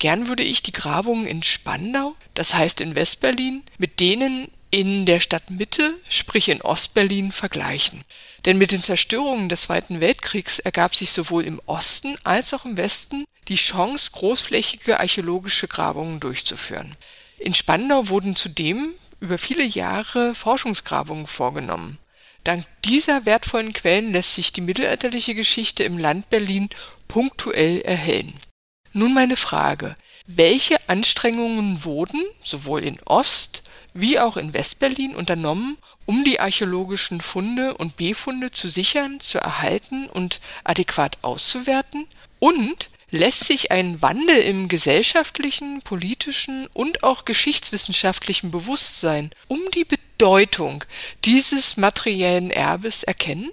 [0.00, 5.20] Gern würde ich die Grabungen in Spandau, das heißt in Westberlin, mit denen in der
[5.20, 8.02] Stadtmitte, sprich in Ostberlin, vergleichen.
[8.44, 12.76] Denn mit den Zerstörungen des Zweiten Weltkriegs ergab sich sowohl im Osten als auch im
[12.76, 16.96] Westen die Chance, großflächige archäologische Grabungen durchzuführen.
[17.38, 18.88] In Spandau wurden zudem
[19.20, 21.98] über viele Jahre Forschungsgrabungen vorgenommen.
[22.44, 26.70] Dank dieser wertvollen Quellen lässt sich die mittelalterliche Geschichte im Land Berlin
[27.06, 28.34] punktuell erhellen.
[28.92, 29.94] Nun meine Frage.
[30.26, 33.62] Welche Anstrengungen wurden sowohl in Ost
[33.94, 40.08] wie auch in Westberlin unternommen, um die archäologischen Funde und Befunde zu sichern, zu erhalten
[40.08, 42.06] und adäquat auszuwerten?
[42.38, 49.84] Und lässt sich ein Wandel im gesellschaftlichen, politischen und auch geschichtswissenschaftlichen Bewusstsein um die
[50.22, 50.84] Bedeutung
[51.24, 53.50] dieses materiellen Erbes erkennen?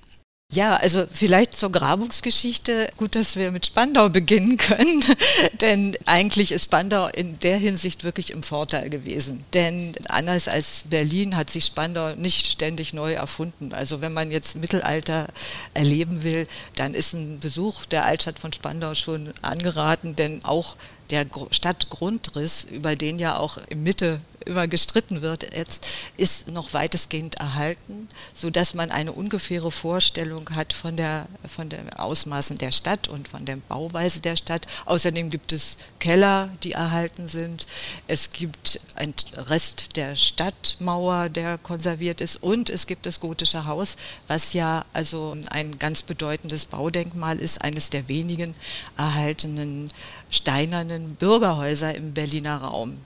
[0.53, 2.91] Ja, also vielleicht zur Grabungsgeschichte.
[2.95, 5.03] Gut, dass wir mit Spandau beginnen können,
[5.61, 9.43] denn eigentlich ist Spandau in der Hinsicht wirklich im Vorteil gewesen.
[9.55, 13.73] Denn anders als Berlin hat sich Spandau nicht ständig neu erfunden.
[13.73, 15.25] Also wenn man jetzt Mittelalter
[15.73, 20.77] erleben will, dann ist ein Besuch der Altstadt von Spandau schon angeraten, denn auch
[21.09, 27.35] der Stadtgrundriss, über den ja auch im Mitte immer gestritten wird jetzt, ist noch weitestgehend
[27.35, 33.07] erhalten, so dass man eine ungefähre Vorstellung hat von der von den Ausmaßen der Stadt
[33.07, 34.67] und von der Bauweise der Stadt.
[34.85, 37.65] Außerdem gibt es Keller, die erhalten sind.
[38.07, 43.97] Es gibt ein Rest der Stadtmauer, der konserviert ist und es gibt das gotische Haus,
[44.27, 48.55] was ja also ein ganz bedeutendes Baudenkmal ist, eines der wenigen
[48.97, 49.89] erhaltenen
[50.29, 52.97] steinernen Bürgerhäuser im Berliner Raum.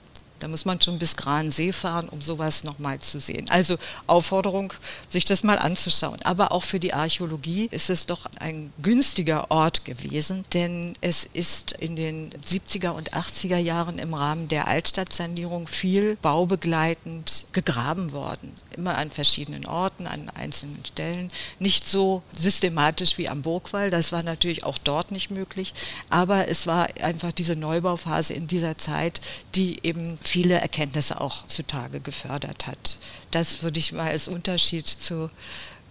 [0.44, 3.48] Da muss man schon bis Gransee fahren, um sowas nochmal zu sehen.
[3.48, 4.74] Also Aufforderung,
[5.08, 6.20] sich das mal anzuschauen.
[6.22, 11.72] Aber auch für die Archäologie ist es doch ein günstiger Ort gewesen, denn es ist
[11.72, 18.52] in den 70er und 80er Jahren im Rahmen der Altstadtsanierung viel baubegleitend gegraben worden.
[18.76, 21.28] Immer an verschiedenen Orten, an einzelnen Stellen.
[21.58, 25.72] Nicht so systematisch wie am Burgwall, das war natürlich auch dort nicht möglich.
[26.10, 29.22] Aber es war einfach diese Neubauphase in dieser Zeit,
[29.54, 32.98] die eben viele Erkenntnisse auch zutage gefördert hat.
[33.30, 35.30] Das würde ich mal als Unterschied zu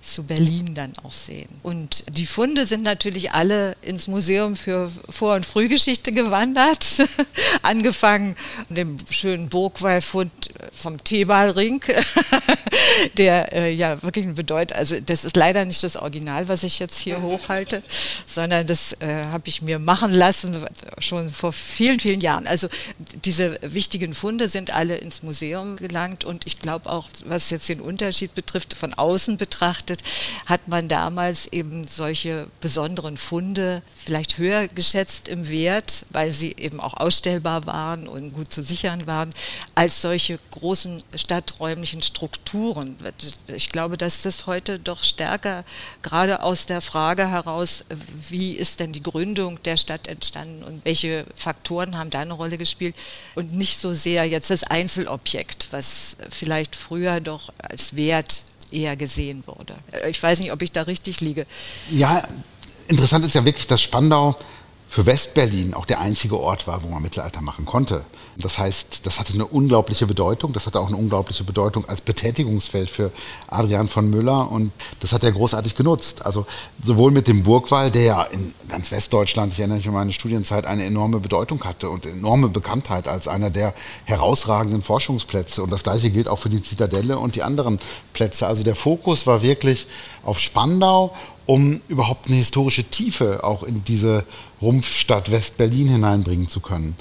[0.03, 1.49] zu Berlin dann auch sehen.
[1.63, 6.85] Und die Funde sind natürlich alle ins Museum für Vor- und Frühgeschichte gewandert.
[7.61, 8.35] Angefangen
[8.69, 10.31] mit dem schönen Burgwallfund
[10.73, 11.81] vom Tebalring,
[13.17, 16.79] der äh, ja wirklich ein bedeutet, also das ist leider nicht das Original, was ich
[16.79, 17.81] jetzt hier hochhalte,
[18.27, 20.65] sondern das äh, habe ich mir machen lassen
[20.99, 22.45] schon vor vielen, vielen Jahren.
[22.47, 22.67] Also
[23.23, 27.79] diese wichtigen Funde sind alle ins Museum gelangt und ich glaube auch, was jetzt den
[27.79, 30.03] Unterschied betrifft, von außen betrachtet, betrachtet,
[30.45, 36.79] hat man damals eben solche besonderen Funde vielleicht höher geschätzt im Wert, weil sie eben
[36.79, 39.29] auch ausstellbar waren und gut zu sichern waren,
[39.75, 42.95] als solche großen stadträumlichen Strukturen.
[43.47, 45.63] Ich glaube, dass das heute doch stärker,
[46.01, 47.85] gerade aus der Frage heraus,
[48.29, 52.57] wie ist denn die Gründung der Stadt entstanden und welche Faktoren haben da eine Rolle
[52.57, 52.95] gespielt
[53.35, 59.43] und nicht so sehr jetzt das Einzelobjekt, was vielleicht früher doch als Wert eher gesehen
[59.45, 59.75] wurde.
[59.91, 61.45] Äh, ich weiß nicht, ob ich da richtig liege.
[61.91, 62.27] Ja,
[62.87, 64.35] interessant ist ja wirklich, dass Spandau
[64.89, 68.05] für Westberlin auch der einzige Ort war, wo man Mittelalter machen konnte.
[68.37, 70.53] Das heißt, das hatte eine unglaubliche Bedeutung.
[70.53, 73.11] Das hatte auch eine unglaubliche Bedeutung als Betätigungsfeld für
[73.47, 76.25] Adrian von Müller und das hat er großartig genutzt.
[76.25, 76.45] Also
[76.83, 80.65] sowohl mit dem Burgwall, der ja in ganz Westdeutschland, ich erinnere mich an meine Studienzeit,
[80.65, 83.73] eine enorme Bedeutung hatte und enorme Bekanntheit als einer der
[84.05, 85.61] herausragenden Forschungsplätze.
[85.61, 87.79] Und das gleiche gilt auch für die Zitadelle und die anderen
[88.13, 88.47] Plätze.
[88.47, 89.87] Also der Fokus war wirklich
[90.23, 91.13] auf Spandau
[91.45, 94.23] um überhaupt eine historische Tiefe auch in diese
[94.61, 96.95] Rumpfstadt West-Berlin hineinbringen zu können.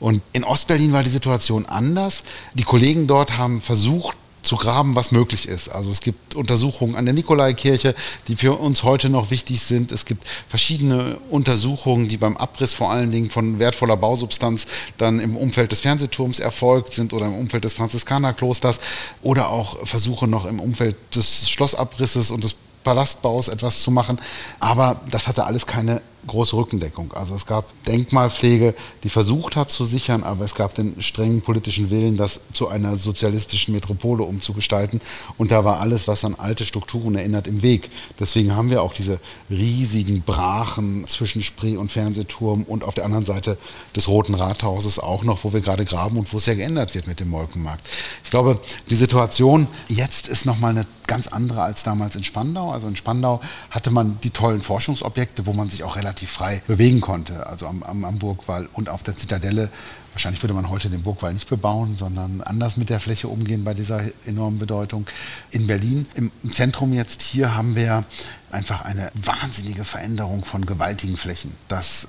[0.00, 2.24] Und in Ostberlin war die Situation anders.
[2.54, 5.68] Die Kollegen dort haben versucht, zu graben, was möglich ist.
[5.68, 7.94] Also es gibt Untersuchungen an der Nikolaikirche,
[8.28, 9.92] die für uns heute noch wichtig sind.
[9.92, 15.36] Es gibt verschiedene Untersuchungen, die beim Abriss vor allen Dingen von wertvoller Bausubstanz dann im
[15.36, 18.78] Umfeld des Fernsehturms erfolgt sind oder im Umfeld des Franziskanerklosters
[19.22, 22.54] oder auch Versuche noch im Umfeld des Schlossabrisses und des
[22.84, 24.20] Palastbaus etwas zu machen.
[24.60, 27.12] Aber das hatte alles keine große Rückendeckung.
[27.12, 31.90] Also es gab Denkmalpflege, die versucht hat zu sichern, aber es gab den strengen politischen
[31.90, 35.00] Willen, das zu einer sozialistischen Metropole umzugestalten.
[35.38, 37.90] Und da war alles, was an alte Strukturen erinnert, im Weg.
[38.18, 43.26] Deswegen haben wir auch diese riesigen Brachen zwischen Spree und Fernsehturm und auf der anderen
[43.26, 43.58] Seite
[43.94, 47.06] des Roten Rathauses auch noch, wo wir gerade graben und wo es ja geändert wird
[47.06, 47.86] mit dem Molkenmarkt.
[48.24, 48.60] Ich glaube,
[48.90, 52.70] die Situation jetzt ist nochmal eine ganz andere als damals in Spandau.
[52.72, 56.62] Also in Spandau hatte man die tollen Forschungsobjekte, wo man sich auch relativ relativ frei
[56.66, 59.68] bewegen konnte, also am, am, am Burgwall und auf der Zitadelle.
[60.12, 63.74] Wahrscheinlich würde man heute den Burgwall nicht bebauen, sondern anders mit der Fläche umgehen bei
[63.74, 65.06] dieser enormen Bedeutung.
[65.50, 68.04] In Berlin, im Zentrum jetzt hier, haben wir
[68.50, 71.52] einfach eine wahnsinnige Veränderung von gewaltigen Flächen.
[71.68, 72.08] Das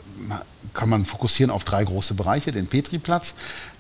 [0.74, 2.54] kann man fokussieren auf drei große Bereiche.
[2.54, 3.34] Den Petriplatz,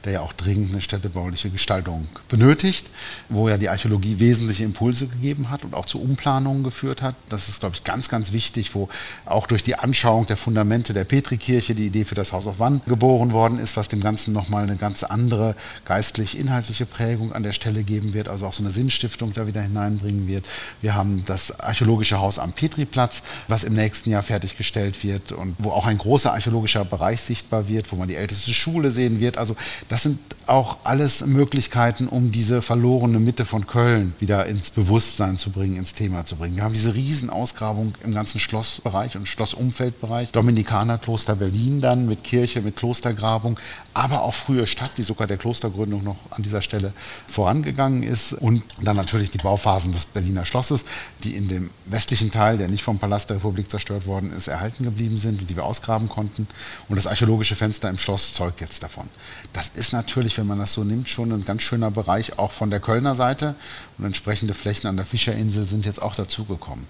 [0.08, 2.90] der ja auch dringend eine städtebauliche Gestaltung benötigt,
[3.28, 7.16] wo ja die Archäologie wesentliche Impulse gegeben hat und auch zu Umplanungen geführt hat.
[7.28, 8.88] Das ist, glaube ich, ganz, ganz wichtig, wo
[9.26, 12.80] auch durch die Anschauung der Fundamente der Petrikirche die Idee für das Haus auf Wann
[12.86, 17.84] geboren worden ist, was dem Ganzen nochmal eine ganz andere geistlich-inhaltliche Prägung an der Stelle
[17.84, 20.46] geben wird, also auch so eine Sinnstiftung da wieder hineinbringen wird.
[20.82, 25.72] Wir haben das archäologische Haus am Petriplatz, was im nächsten Jahr fertiggestellt wird und wo
[25.72, 29.38] auch ein großer archäologischer Bereich sichtbar wird, wo man die älteste Schule sehen wird.
[29.38, 29.58] Also
[29.90, 35.52] das sind auch alles Möglichkeiten, um diese verlorene Mitte von Köln wieder ins Bewusstsein zu
[35.52, 36.56] bringen, ins Thema zu bringen.
[36.56, 42.76] Wir haben diese Riesenausgrabung im ganzen Schlossbereich und Schlossumfeldbereich, Dominikanerkloster Berlin dann mit Kirche, mit
[42.76, 43.60] Klostergrabung,
[43.94, 46.94] aber auch frühe Stadt, die sogar der Klostergründung noch an dieser Stelle
[47.28, 48.34] vorangegangen ist.
[48.34, 50.86] Und dann natürlich die Bauphasen des Berliner Schlosses,
[51.24, 54.84] die in dem westlichen Teil, der nicht vom Palast der Republik zerstört worden ist, erhalten
[54.84, 56.48] geblieben sind und die wir ausgraben konnten.
[56.88, 59.10] Und das archäologische Fenster im Schloss zeugt jetzt davon.
[59.54, 62.70] Das ist natürlich, wenn man das so nimmt, schon ein ganz schöner Bereich auch von
[62.70, 63.56] der Kölner Seite.
[63.98, 66.86] Und entsprechende Flächen an der Fischerinsel sind jetzt auch dazugekommen.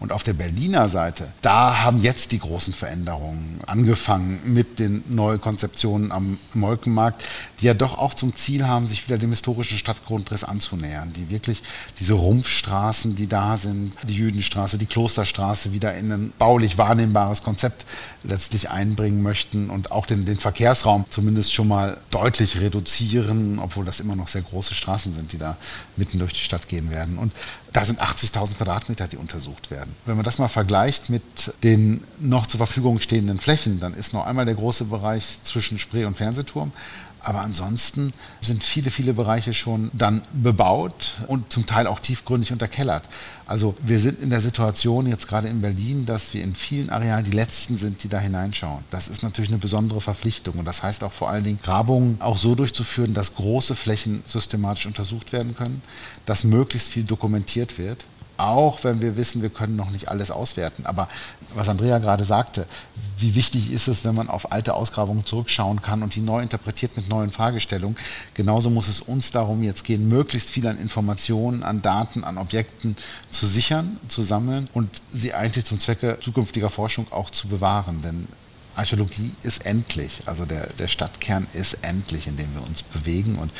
[0.00, 6.10] Und auf der Berliner Seite, da haben jetzt die großen Veränderungen angefangen mit den Neukonzeptionen
[6.10, 7.22] am Molkenmarkt,
[7.60, 11.62] die ja doch auch zum Ziel haben, sich wieder dem historischen Stadtgrundriss anzunähern, die wirklich
[11.98, 17.84] diese Rumpfstraßen, die da sind, die Jüdenstraße, die Klosterstraße wieder in ein baulich wahrnehmbares Konzept
[18.24, 24.00] letztlich einbringen möchten und auch den, den Verkehrsraum zumindest schon mal deutlich reduzieren, obwohl das
[24.00, 25.58] immer noch sehr große Straßen sind, die da
[25.96, 27.18] mitten durch die Stadt gehen werden.
[27.18, 27.32] Und
[27.72, 29.94] da sind 80.000 Quadratmeter, die untersucht werden.
[30.04, 31.22] Wenn man das mal vergleicht mit
[31.62, 36.04] den noch zur Verfügung stehenden Flächen, dann ist noch einmal der große Bereich zwischen Spree
[36.04, 36.72] und Fernsehturm.
[37.22, 43.08] Aber ansonsten sind viele, viele Bereiche schon dann bebaut und zum Teil auch tiefgründig unterkellert.
[43.46, 47.24] Also wir sind in der Situation jetzt gerade in Berlin, dass wir in vielen Arealen
[47.24, 48.84] die Letzten sind, die da hineinschauen.
[48.90, 52.38] Das ist natürlich eine besondere Verpflichtung und das heißt auch vor allen Dingen Grabungen auch
[52.38, 55.82] so durchzuführen, dass große Flächen systematisch untersucht werden können,
[56.26, 58.04] dass möglichst viel dokumentiert wird
[58.40, 60.86] auch wenn wir wissen, wir können noch nicht alles auswerten.
[60.86, 61.08] Aber
[61.54, 62.66] was Andrea gerade sagte,
[63.18, 66.96] wie wichtig ist es, wenn man auf alte Ausgrabungen zurückschauen kann und die neu interpretiert
[66.96, 67.96] mit neuen Fragestellungen.
[68.34, 72.96] Genauso muss es uns darum jetzt gehen, möglichst viel an Informationen, an Daten, an Objekten
[73.30, 78.02] zu sichern, zu sammeln und sie eigentlich zum Zwecke zukünftiger Forschung auch zu bewahren.
[78.02, 78.26] Denn
[78.74, 83.36] Archäologie ist endlich, also der, der Stadtkern ist endlich, in dem wir uns bewegen.
[83.36, 83.52] Und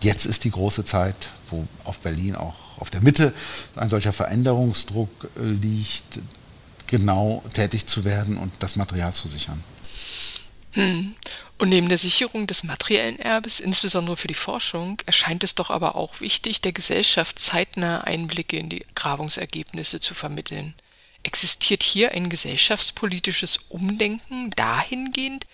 [0.00, 3.34] jetzt ist die große Zeit, wo auf Berlin auch auf der Mitte
[3.76, 6.20] ein solcher Veränderungsdruck äh, liegt,
[6.86, 9.62] genau tätig zu werden und das Material zu sichern.
[10.72, 11.14] Hm.
[11.58, 15.96] Und neben der Sicherung des materiellen Erbes, insbesondere für die Forschung, erscheint es doch aber
[15.96, 20.74] auch wichtig, der Gesellschaft zeitnah Einblicke in die Grabungsergebnisse zu vermitteln.
[21.24, 25.46] Existiert hier ein gesellschaftspolitisches Umdenken dahingehend,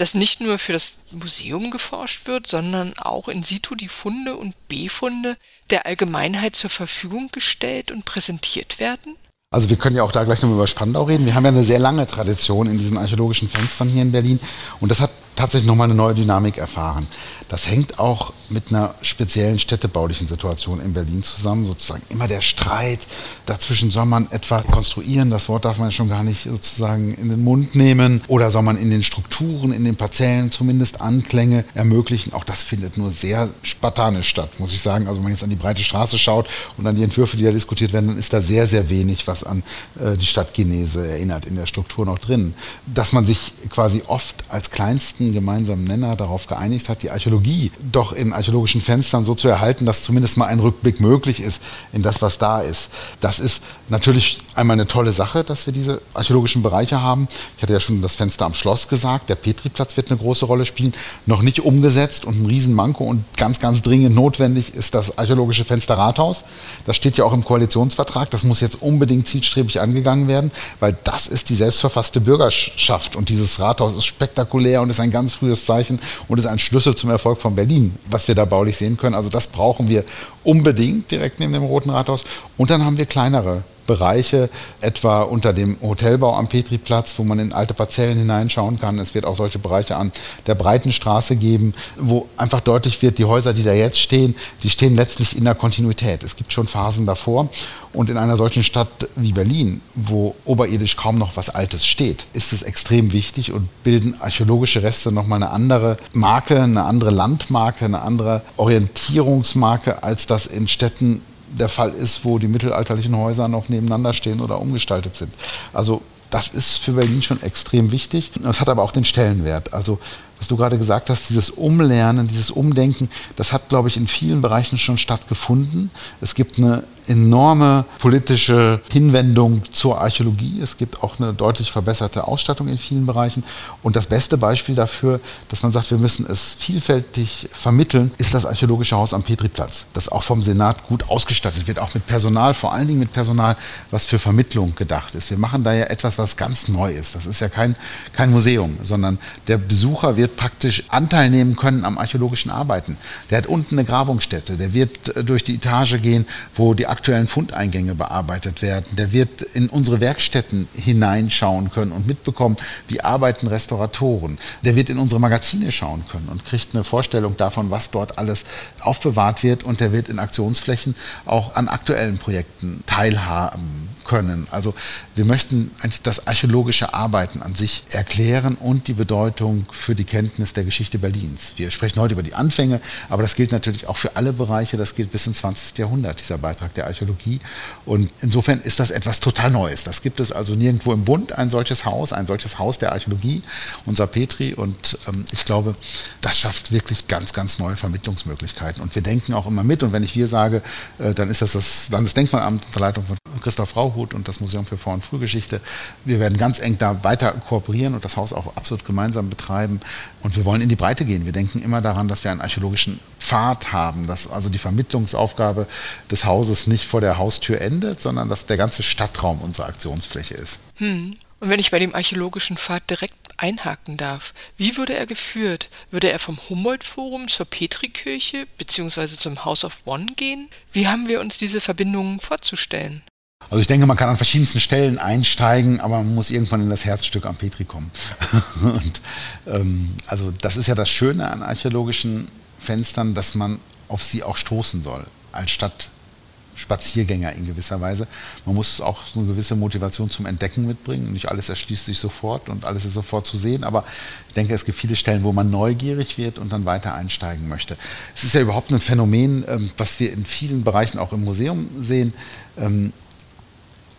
[0.00, 4.54] dass nicht nur für das Museum geforscht wird, sondern auch in situ die Funde und
[4.66, 5.36] Befunde
[5.68, 9.16] der Allgemeinheit zur Verfügung gestellt und präsentiert werden?
[9.52, 11.26] Also wir können ja auch da gleich nochmal über Spandau reden.
[11.26, 14.40] Wir haben ja eine sehr lange Tradition in diesen archäologischen Fenstern hier in Berlin
[14.80, 17.06] und das hat tatsächlich nochmal eine neue Dynamik erfahren.
[17.48, 21.66] Das hängt auch mit einer speziellen städtebaulichen Situation in Berlin zusammen.
[21.66, 23.06] Sozusagen immer der Streit.
[23.46, 27.42] Dazwischen soll man etwa konstruieren, das Wort darf man schon gar nicht sozusagen in den
[27.42, 28.20] Mund nehmen.
[28.28, 32.34] Oder soll man in den Strukturen, in den Parzellen zumindest Anklänge ermöglichen.
[32.34, 35.06] Auch das findet nur sehr spartanisch statt, muss ich sagen.
[35.06, 37.50] Also wenn man jetzt an die breite Straße schaut und an die Entwürfe, die da
[37.50, 39.64] diskutiert werden, dann ist da sehr, sehr wenig, was an
[39.98, 42.54] äh, die Stadtgenese erinnert, in der Struktur noch drin.
[42.86, 48.12] Dass man sich quasi oft als kleinsten gemeinsamen Nenner darauf geeinigt hat, die Archäologie doch
[48.12, 51.62] in archäologischen Fenstern so zu erhalten, dass zumindest mal ein Rückblick möglich ist
[51.92, 52.90] in das, was da ist.
[53.20, 57.26] Das ist natürlich einmal eine tolle Sache, dass wir diese archäologischen Bereiche haben.
[57.56, 59.30] Ich hatte ja schon das Fenster am Schloss gesagt.
[59.30, 60.92] Der Petriplatz wird eine große Rolle spielen.
[61.26, 65.96] Noch nicht umgesetzt und ein Riesenmanko und ganz, ganz dringend notwendig ist das archäologische Fenster
[65.96, 66.44] Rathaus.
[66.84, 68.30] Das steht ja auch im Koalitionsvertrag.
[68.30, 73.58] Das muss jetzt unbedingt zielstrebig angegangen werden, weil das ist die selbstverfasste Bürgerschaft und dieses
[73.60, 77.40] Rathaus ist spektakulär und ist ein ganz frühes Zeichen und ist ein Schlüssel zum Erfolg
[77.40, 79.14] von Berlin, was wir da baulich sehen können.
[79.14, 80.04] Also das brauchen wir
[80.44, 82.24] unbedingt direkt neben dem Roten Rathaus.
[82.58, 84.48] Und dann haben wir kleinere Bereiche,
[84.80, 89.00] etwa unter dem Hotelbau am Petriplatz, wo man in alte Parzellen hineinschauen kann.
[89.00, 90.12] Es wird auch solche Bereiche an
[90.46, 94.70] der Breiten Straße geben, wo einfach deutlich wird, die Häuser, die da jetzt stehen, die
[94.70, 96.22] stehen letztlich in der Kontinuität.
[96.22, 97.48] Es gibt schon Phasen davor.
[97.92, 102.52] Und in einer solchen Stadt wie Berlin, wo oberirdisch kaum noch was Altes steht, ist
[102.52, 108.02] es extrem wichtig und bilden archäologische Reste nochmal eine andere Marke, eine andere Landmarke, eine
[108.02, 114.12] andere Orientierungsmarke, als das in Städten der Fall ist, wo die mittelalterlichen Häuser noch nebeneinander
[114.12, 115.32] stehen oder umgestaltet sind.
[115.72, 118.30] Also das ist für Berlin schon extrem wichtig.
[118.42, 119.72] Das hat aber auch den Stellenwert.
[119.72, 119.98] Also
[120.38, 124.40] was du gerade gesagt hast, dieses Umlernen, dieses Umdenken, das hat, glaube ich, in vielen
[124.40, 125.90] Bereichen schon stattgefunden.
[126.22, 130.60] Es gibt eine enorme politische Hinwendung zur Archäologie.
[130.62, 133.42] Es gibt auch eine deutlich verbesserte Ausstattung in vielen Bereichen.
[133.82, 135.18] Und das beste Beispiel dafür,
[135.48, 140.08] dass man sagt, wir müssen es vielfältig vermitteln, ist das Archäologische Haus am Petriplatz, das
[140.08, 143.56] auch vom Senat gut ausgestattet wird, auch mit Personal, vor allen Dingen mit Personal,
[143.90, 145.30] was für Vermittlung gedacht ist.
[145.30, 147.16] Wir machen da ja etwas, was ganz neu ist.
[147.16, 147.74] Das ist ja kein,
[148.12, 149.18] kein Museum, sondern
[149.48, 152.96] der Besucher wird praktisch Anteil nehmen können am archäologischen Arbeiten.
[153.30, 157.28] Der hat unten eine Grabungsstätte, der wird äh, durch die Etage gehen, wo die aktuellen
[157.28, 158.84] Fundeingänge bearbeitet werden.
[158.92, 162.58] Der wird in unsere Werkstätten hineinschauen können und mitbekommen,
[162.88, 164.36] wie arbeiten Restauratoren.
[164.62, 168.44] Der wird in unsere Magazine schauen können und kriegt eine Vorstellung davon, was dort alles
[168.80, 174.46] aufbewahrt wird und der wird in Aktionsflächen auch an aktuellen Projekten teilhaben können.
[174.50, 174.74] Also
[175.14, 180.52] wir möchten eigentlich das archäologische Arbeiten an sich erklären und die Bedeutung für die Kenntnis
[180.52, 181.54] der Geschichte Berlins.
[181.56, 184.94] Wir sprechen heute über die Anfänge, aber das gilt natürlich auch für alle Bereiche, das
[184.94, 185.78] gilt bis ins 20.
[185.78, 187.40] Jahrhundert, dieser Beitrag der Archäologie.
[187.84, 189.84] Und insofern ist das etwas total Neues.
[189.84, 193.42] Das gibt es also nirgendwo im Bund, ein solches Haus, ein solches Haus der Archäologie,
[193.86, 194.54] unser Petri.
[194.54, 195.74] Und ähm, ich glaube,
[196.20, 198.82] das schafft wirklich ganz, ganz neue Vermittlungsmöglichkeiten.
[198.82, 199.82] Und wir denken auch immer mit.
[199.82, 200.62] Und wenn ich wir sage,
[200.98, 204.76] äh, dann ist das das Landesdenkmalamt unter Leitung von Christoph Rauhut und das Museum für
[204.76, 205.60] Vor- und Frühgeschichte.
[206.04, 209.80] Wir werden ganz eng da weiter kooperieren und das Haus auch absolut gemeinsam betreiben.
[210.22, 211.24] Und wir wollen in die Breite gehen.
[211.24, 215.66] Wir denken immer daran, dass wir einen archäologischen Pfad haben, dass also die Vermittlungsaufgabe
[216.10, 220.60] des Hauses nicht vor der Haustür endet, sondern dass der ganze Stadtraum unsere Aktionsfläche ist.
[220.76, 221.14] Hm.
[221.40, 225.70] Und wenn ich bei dem archäologischen Pfad direkt einhaken darf, wie würde er geführt?
[225.90, 229.06] Würde er vom Humboldt-Forum zur Petrikirche bzw.
[229.06, 230.50] zum House of One gehen?
[230.72, 233.02] Wie haben wir uns diese Verbindungen vorzustellen?
[233.48, 236.84] Also ich denke, man kann an verschiedensten Stellen einsteigen, aber man muss irgendwann in das
[236.84, 237.90] Herzstück am Petri kommen.
[238.62, 239.00] Und,
[239.46, 242.28] ähm, also das ist ja das Schöne an archäologischen
[242.58, 248.06] Fenstern, dass man auf sie auch stoßen soll, als Stadtspaziergänger in gewisser Weise.
[248.46, 251.12] Man muss auch eine gewisse Motivation zum Entdecken mitbringen.
[251.12, 253.82] Nicht alles erschließt sich sofort und alles ist sofort zu sehen, aber
[254.28, 257.76] ich denke, es gibt viele Stellen, wo man neugierig wird und dann weiter einsteigen möchte.
[258.14, 261.68] Es ist ja überhaupt ein Phänomen, ähm, was wir in vielen Bereichen auch im Museum
[261.80, 262.14] sehen
[262.56, 262.92] ähm,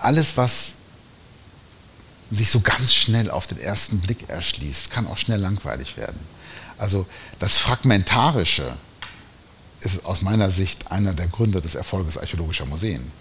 [0.02, 0.74] alles, was
[2.32, 6.20] sich so ganz schnell auf den ersten Blick erschließt, kann auch schnell langweilig werden.
[6.78, 7.06] Also
[7.40, 8.74] das Fragmentarische
[9.82, 13.12] ist aus meiner Sicht einer der Gründe des Erfolges archäologischer Museen.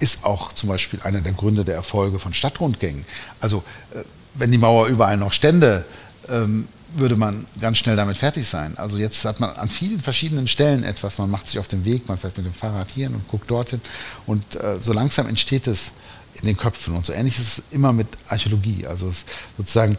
[0.00, 3.04] Ist auch zum Beispiel einer der Gründe der Erfolge von Stadtrundgängen.
[3.40, 3.62] Also
[3.94, 4.02] äh,
[4.34, 5.84] wenn die Mauer überall noch stände,
[6.28, 8.76] ähm, würde man ganz schnell damit fertig sein.
[8.76, 11.18] Also jetzt hat man an vielen verschiedenen Stellen etwas.
[11.18, 13.80] Man macht sich auf den Weg, man fährt mit dem Fahrrad hier und guckt dorthin.
[14.26, 15.92] Und äh, so langsam entsteht es
[16.34, 16.94] in den Köpfen.
[16.94, 18.86] Und so ähnlich ist es immer mit Archäologie.
[18.86, 19.12] Also
[19.56, 19.98] sozusagen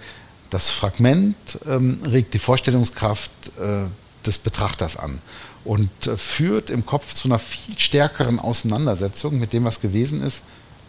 [0.50, 1.36] das Fragment
[1.68, 3.86] ähm, regt die Vorstellungskraft äh,
[4.26, 5.22] des Betrachters an
[5.64, 10.44] und äh, führt im Kopf zu einer viel stärkeren Auseinandersetzung mit dem, was gewesen ist,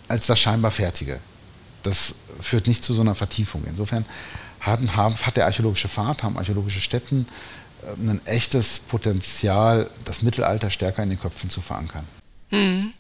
[0.09, 1.21] als das scheinbar Fertige.
[1.83, 3.63] Das führt nicht zu so einer Vertiefung.
[3.67, 4.05] Insofern
[4.61, 7.27] hat, hat der archäologische Pfad, haben archäologische Stätten
[7.83, 12.07] äh, ein echtes Potenzial, das Mittelalter stärker in den Köpfen zu verankern.
[12.51, 12.93] Mhm.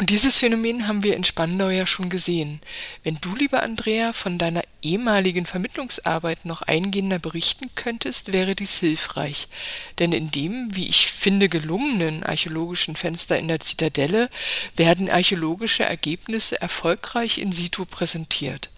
[0.00, 2.62] Und dieses Phänomen haben wir in Spandau ja schon gesehen.
[3.02, 9.48] Wenn du, lieber Andrea, von deiner ehemaligen Vermittlungsarbeit noch eingehender berichten könntest, wäre dies hilfreich.
[9.98, 14.30] Denn in dem, wie ich finde, gelungenen archäologischen Fenster in der Zitadelle
[14.74, 18.70] werden archäologische Ergebnisse erfolgreich in situ präsentiert.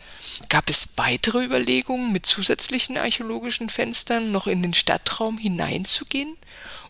[0.48, 6.36] Gab es weitere Überlegungen, mit zusätzlichen archäologischen Fenstern noch in den Stadtraum hineinzugehen?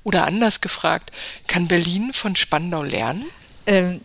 [0.04, 1.12] Oder anders gefragt,
[1.48, 3.26] kann Berlin von Spandau lernen?
[3.66, 4.00] Ähm,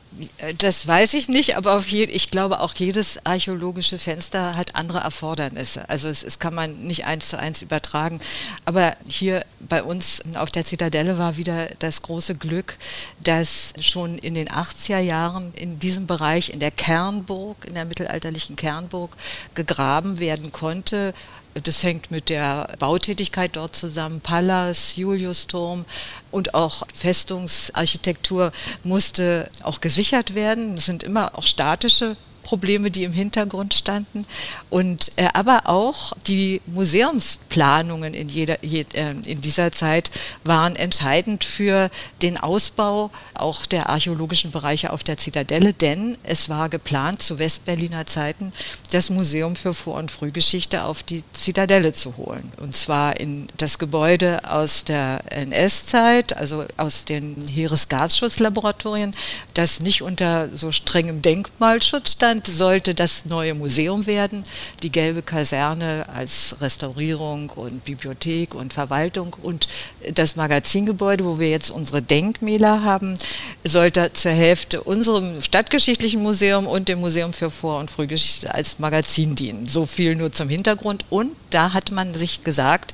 [0.60, 5.90] das weiß ich nicht, aber je, ich glaube auch jedes archäologische Fenster hat andere Erfordernisse.
[5.90, 8.20] Also es, es, kann man nicht eins zu eins übertragen.
[8.66, 12.78] Aber hier bei uns auf der Zitadelle war wieder das große Glück,
[13.24, 18.56] dass schon in den 80er Jahren in diesem Bereich, in der Kernburg, in der mittelalterlichen
[18.56, 19.16] Kernburg,
[19.56, 21.14] gegraben werden konnte
[21.64, 24.22] das hängt mit der Bautätigkeit dort zusammen.
[24.22, 25.86] Palas, Juliusturm
[26.32, 28.52] und auch Festungsarchitektur
[28.84, 30.76] musste auch gesichert werden.
[30.76, 32.16] Es sind immer auch statische
[32.48, 34.26] Probleme, die im Hintergrund standen.
[34.70, 40.12] Und äh, aber auch die Museumsplanungen in, jeder, je, äh, in dieser Zeit
[40.46, 41.90] waren entscheidend für
[42.22, 48.06] den Ausbau auch der archäologischen Bereiche auf der Zitadelle, denn es war geplant zu Westberliner
[48.06, 48.54] Zeiten
[48.92, 52.50] das Museum für Vor- und Frühgeschichte auf die Zitadelle zu holen.
[52.62, 59.14] Und zwar in das Gebäude aus der NS-Zeit, also aus den Heeresgasschutzlaboratorien,
[59.54, 64.44] das nicht unter so strengem Denkmalschutz stand, Deutschland sollte das neue Museum werden.
[64.84, 69.68] Die gelbe Kaserne als Restaurierung und Bibliothek und Verwaltung und
[70.14, 73.18] das Magazingebäude, wo wir jetzt unsere Denkmäler haben,
[73.64, 79.36] sollte zur Hälfte unserem stadtgeschichtlichen Museum und dem Museum für Vor- und Frühgeschichte als Magazin
[79.36, 79.68] dienen.
[79.68, 81.06] So viel nur zum Hintergrund.
[81.10, 82.94] Und da hat man sich gesagt,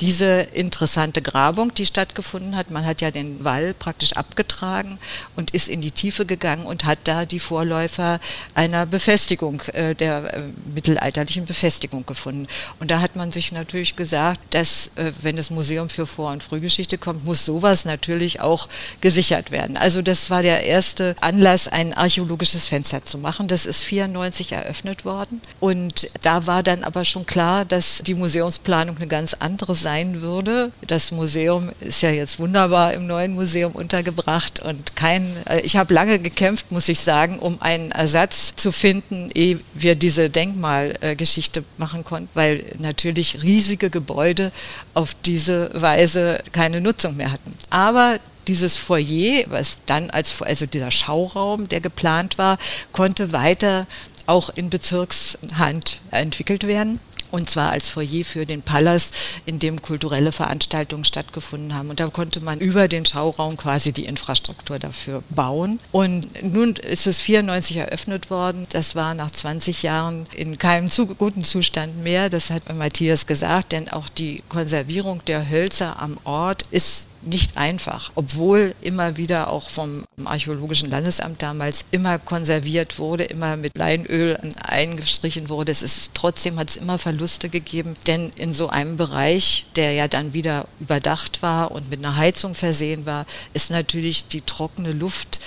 [0.00, 2.70] diese interessante Grabung, die stattgefunden hat.
[2.70, 4.98] Man hat ja den Wall praktisch abgetragen
[5.36, 8.20] und ist in die Tiefe gegangen und hat da die Vorläufer
[8.54, 10.42] einer Befestigung, äh, der äh,
[10.74, 12.46] mittelalterlichen Befestigung gefunden.
[12.80, 16.42] Und da hat man sich natürlich gesagt, dass äh, wenn das Museum für Vor- und
[16.42, 18.68] Frühgeschichte kommt, muss sowas natürlich auch
[19.00, 19.76] gesichert werden.
[19.76, 23.48] Also das war der erste Anlass, ein archäologisches Fenster zu machen.
[23.48, 25.40] Das ist 94 eröffnet worden.
[25.60, 30.70] Und da war dann aber schon klar, dass die Museumsplanung eine ganz andere sein würde.
[30.86, 35.94] Das Museum ist ja jetzt wunderbar im neuen Museum untergebracht und kein, äh, ich habe
[35.94, 42.04] lange gekämpft, muss ich sagen, um einen Ersatz zu finden, ehe wir diese Denkmalgeschichte machen
[42.04, 44.52] konnten, weil natürlich riesige Gebäude
[44.92, 47.54] auf diese Weise keine Nutzung mehr hatten.
[47.70, 52.58] Aber dieses Foyer, was dann als, also dieser Schauraum, der geplant war,
[52.92, 53.86] konnte weiter
[54.26, 57.00] auch in Bezirkshand entwickelt werden
[57.30, 59.14] und zwar als Foyer für den Palast,
[59.46, 61.90] in dem kulturelle Veranstaltungen stattgefunden haben.
[61.90, 65.78] Und da konnte man über den Schauraum quasi die Infrastruktur dafür bauen.
[65.92, 68.66] Und nun ist es 94 eröffnet worden.
[68.72, 72.30] Das war nach 20 Jahren in keinem zu guten Zustand mehr.
[72.30, 78.12] Das hat Matthias gesagt, denn auch die Konservierung der Hölzer am Ort ist nicht einfach,
[78.14, 85.48] obwohl immer wieder auch vom Archäologischen Landesamt damals immer konserviert wurde, immer mit Leinöl eingestrichen
[85.48, 85.72] wurde.
[85.72, 90.08] Es ist trotzdem hat es immer Verluste gegeben, denn in so einem Bereich, der ja
[90.08, 95.40] dann wieder überdacht war und mit einer Heizung versehen war, ist natürlich die trockene Luft.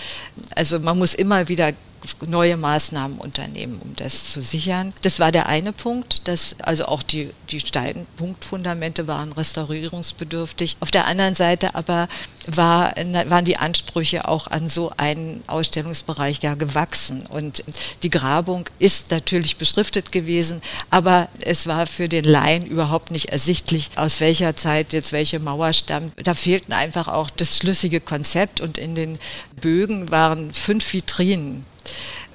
[0.55, 1.73] Also man muss immer wieder
[2.25, 4.93] neue Maßnahmen unternehmen, um das zu sichern.
[5.01, 10.77] Das war der eine Punkt, dass also auch die, die Steinpunktfundamente waren restaurierungsbedürftig.
[10.79, 12.07] Auf der anderen Seite aber
[12.47, 12.93] war,
[13.27, 17.23] waren die Ansprüche auch an so einen Ausstellungsbereich ja gewachsen.
[17.29, 17.63] Und
[18.03, 23.91] die Grabung ist natürlich beschriftet gewesen, aber es war für den Laien überhaupt nicht ersichtlich,
[23.95, 26.13] aus welcher Zeit jetzt welche Mauer stammt.
[26.23, 29.19] Da fehlten einfach auch das schlüssige Konzept und in den
[29.61, 31.65] Bögen waren fünf Vitrinen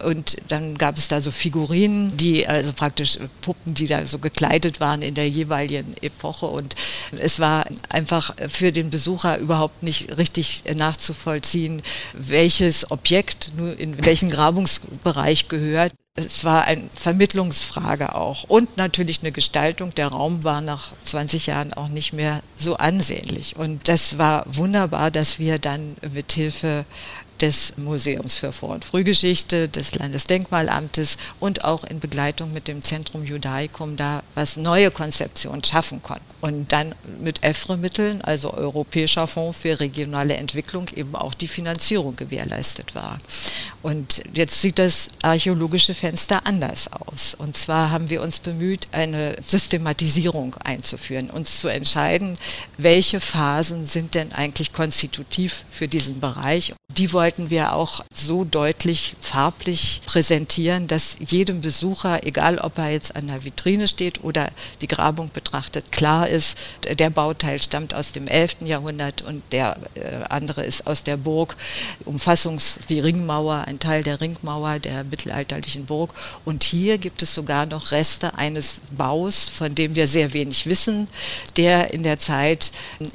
[0.04, 4.80] und dann gab es da so Figurinen, die also praktisch Puppen, die da so gekleidet
[4.80, 6.46] waren in der jeweiligen Epoche.
[6.46, 6.74] Und
[7.18, 11.82] es war einfach für den Besucher überhaupt nicht richtig nachzuvollziehen,
[12.12, 15.92] welches Objekt nur in welchen Grabungsbereich gehört.
[16.18, 19.94] Es war eine Vermittlungsfrage auch und natürlich eine Gestaltung.
[19.94, 23.56] Der Raum war nach 20 Jahren auch nicht mehr so ansehnlich.
[23.56, 26.86] Und das war wunderbar, dass wir dann mit Hilfe
[27.40, 33.24] des Museums für Vor- und Frühgeschichte, des Landesdenkmalamtes und auch in Begleitung mit dem Zentrum
[33.24, 36.24] Judaicum da was neue Konzeptionen schaffen konnten.
[36.40, 42.94] Und dann mit EFRE-Mitteln, also Europäischer Fonds für regionale Entwicklung, eben auch die Finanzierung gewährleistet
[42.94, 43.18] war.
[43.82, 47.34] Und jetzt sieht das archäologische Fenster anders aus.
[47.34, 52.36] Und zwar haben wir uns bemüht, eine Systematisierung einzuführen, uns zu entscheiden,
[52.78, 56.74] welche Phasen sind denn eigentlich konstitutiv für diesen Bereich.
[56.96, 62.90] Die wollen wollten wir auch so deutlich farblich präsentieren, dass jedem Besucher, egal ob er
[62.92, 64.48] jetzt an der Vitrine steht oder
[64.80, 66.56] die Grabung betrachtet, klar ist,
[66.88, 68.58] der Bauteil stammt aus dem 11.
[68.60, 71.56] Jahrhundert und der äh, andere ist aus der Burg,
[72.04, 76.14] Umfassungs, die Ringmauer, ein Teil der Ringmauer der mittelalterlichen Burg.
[76.44, 81.08] Und hier gibt es sogar noch Reste eines Baus, von dem wir sehr wenig wissen,
[81.56, 82.70] der in der Zeit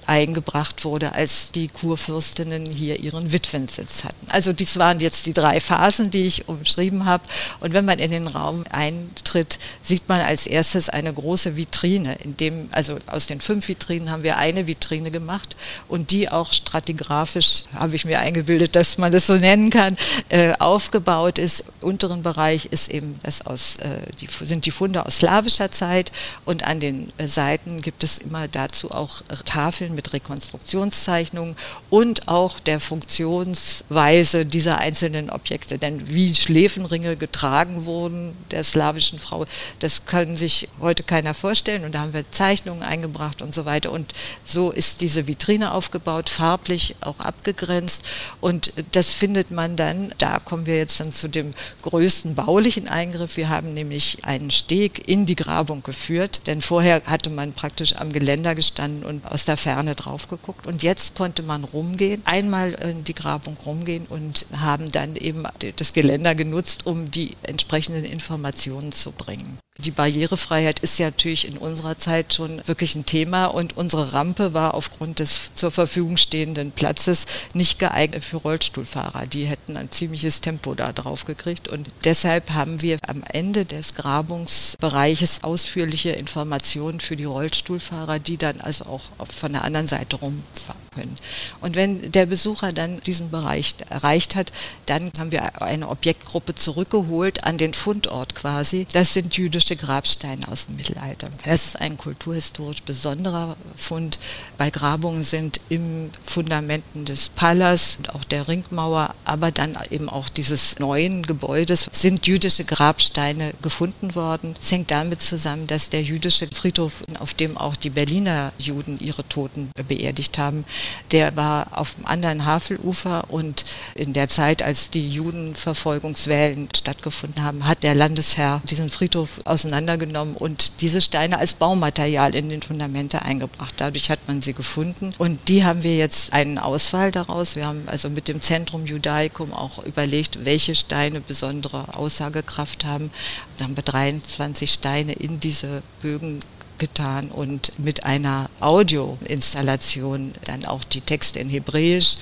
[0.05, 4.27] eingebracht wurde, als die Kurfürstinnen hier ihren Witwensitz hatten.
[4.29, 7.23] Also dies waren jetzt die drei Phasen, die ich umschrieben habe.
[7.59, 12.37] Und wenn man in den Raum eintritt, sieht man als erstes eine große Vitrine, in
[12.37, 15.55] dem, also aus den fünf Vitrinen haben wir eine Vitrine gemacht
[15.87, 19.97] und die auch stratigraphisch, habe ich mir eingebildet, dass man das so nennen kann,
[20.29, 21.65] äh, aufgebaut ist.
[21.81, 26.11] Im unteren Bereich ist eben das aus, äh, die, sind die Funde aus slawischer Zeit
[26.45, 31.55] und an den äh, Seiten gibt es immer dazu auch Tafeln mit Rekonstruktionszeichnungen
[31.89, 35.77] und auch der Funktions Weise dieser einzelnen Objekte.
[35.77, 39.45] Denn wie Schläfenringe getragen wurden der slawischen Frau,
[39.79, 41.85] das kann sich heute keiner vorstellen.
[41.85, 43.91] Und da haben wir Zeichnungen eingebracht und so weiter.
[43.91, 44.13] Und
[44.43, 48.03] so ist diese Vitrine aufgebaut, farblich auch abgegrenzt.
[48.39, 53.37] Und das findet man dann, da kommen wir jetzt dann zu dem größten baulichen Eingriff.
[53.37, 58.11] Wir haben nämlich einen Steg in die Grabung geführt, denn vorher hatte man praktisch am
[58.11, 60.65] Geländer gestanden und aus der Ferne drauf geguckt.
[60.67, 65.43] Und jetzt konnte man rumgehen, einmal in die Grabung Kreuzung rumgehen und haben dann eben
[65.75, 69.57] das Geländer genutzt, um die entsprechenden Informationen zu bringen.
[69.83, 74.53] Die Barrierefreiheit ist ja natürlich in unserer Zeit schon wirklich ein Thema und unsere Rampe
[74.53, 77.25] war aufgrund des zur Verfügung stehenden Platzes
[77.55, 79.25] nicht geeignet für Rollstuhlfahrer.
[79.25, 83.95] Die hätten ein ziemliches Tempo da drauf gekriegt und deshalb haben wir am Ende des
[83.95, 90.81] Grabungsbereiches ausführliche Informationen für die Rollstuhlfahrer, die dann also auch von der anderen Seite rumfahren
[90.93, 91.15] können.
[91.61, 94.51] Und wenn der Besucher dann diesen Bereich erreicht hat,
[94.85, 98.85] dann haben wir eine Objektgruppe zurückgeholt an den Fundort quasi.
[98.93, 101.29] Das sind jüdische Grabsteine aus dem Mittelalter.
[101.45, 104.19] Das ist ein kulturhistorisch besonderer Fund,
[104.57, 110.29] weil Grabungen sind im Fundamenten des Palas und auch der Ringmauer, aber dann eben auch
[110.29, 114.55] dieses neuen Gebäudes sind jüdische Grabsteine gefunden worden.
[114.59, 119.27] Es hängt damit zusammen, dass der jüdische Friedhof, auf dem auch die Berliner Juden ihre
[119.27, 120.65] Toten beerdigt haben,
[121.11, 123.63] der war auf dem anderen Havelufer und
[123.95, 130.81] in der Zeit, als die Judenverfolgungswellen stattgefunden haben, hat der Landesherr diesen Friedhof auseinandergenommen und
[130.81, 133.73] diese Steine als Baumaterial in den Fundamente eingebracht.
[133.77, 137.55] Dadurch hat man sie gefunden und die haben wir jetzt einen Auswahl daraus.
[137.55, 143.11] Wir haben also mit dem Zentrum Judaicum auch überlegt, welche Steine besondere Aussagekraft haben.
[143.57, 146.39] Da haben wir 23 Steine in diese Bögen
[146.81, 152.17] getan und mit einer Audioinstallation dann auch die Texte in Hebräisch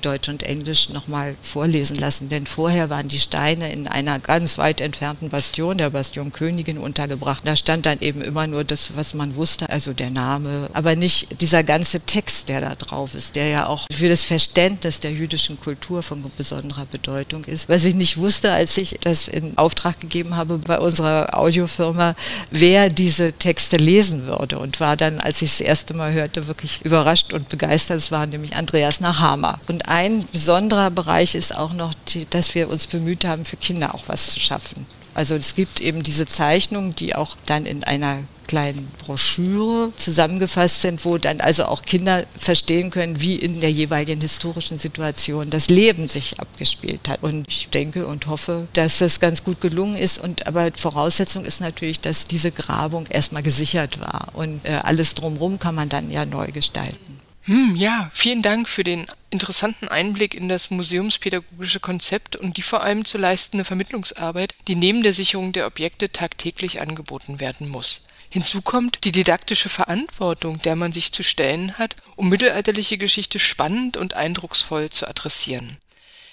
[0.00, 2.28] Deutsch und Englisch nochmal vorlesen lassen.
[2.28, 7.42] Denn vorher waren die Steine in einer ganz weit entfernten Bastion, der Bastion Königin, untergebracht.
[7.44, 11.40] Da stand dann eben immer nur das, was man wusste, also der Name, aber nicht
[11.40, 15.60] dieser ganze Text, der da drauf ist, der ja auch für das Verständnis der jüdischen
[15.60, 17.68] Kultur von besonderer Bedeutung ist.
[17.68, 22.14] Was ich nicht wusste, als ich das in Auftrag gegeben habe bei unserer Audiofirma,
[22.50, 26.80] wer diese Texte lesen würde und war dann, als ich das erste Mal hörte, wirklich
[26.82, 27.98] überrascht und begeistert.
[27.98, 29.58] Es war nämlich Andreas Nachama.
[29.68, 33.94] Und ein besonderer Bereich ist auch noch, die, dass wir uns bemüht haben, für Kinder
[33.94, 34.86] auch was zu schaffen.
[35.14, 41.04] Also es gibt eben diese Zeichnungen, die auch dann in einer kleinen Broschüre zusammengefasst sind,
[41.04, 46.08] wo dann also auch Kinder verstehen können, wie in der jeweiligen historischen Situation das Leben
[46.08, 47.22] sich abgespielt hat.
[47.22, 50.18] Und ich denke und hoffe, dass das ganz gut gelungen ist.
[50.18, 54.28] Und aber Voraussetzung ist natürlich, dass diese Grabung erstmal gesichert war.
[54.34, 57.13] Und äh, alles drumherum kann man dann ja neu gestalten.
[57.46, 62.82] Hm, ja, vielen Dank für den interessanten Einblick in das museumspädagogische Konzept und die vor
[62.82, 68.06] allem zu leistende Vermittlungsarbeit, die neben der Sicherung der Objekte tagtäglich angeboten werden muss.
[68.30, 73.98] Hinzu kommt die didaktische Verantwortung, der man sich zu stellen hat, um mittelalterliche Geschichte spannend
[73.98, 75.76] und eindrucksvoll zu adressieren.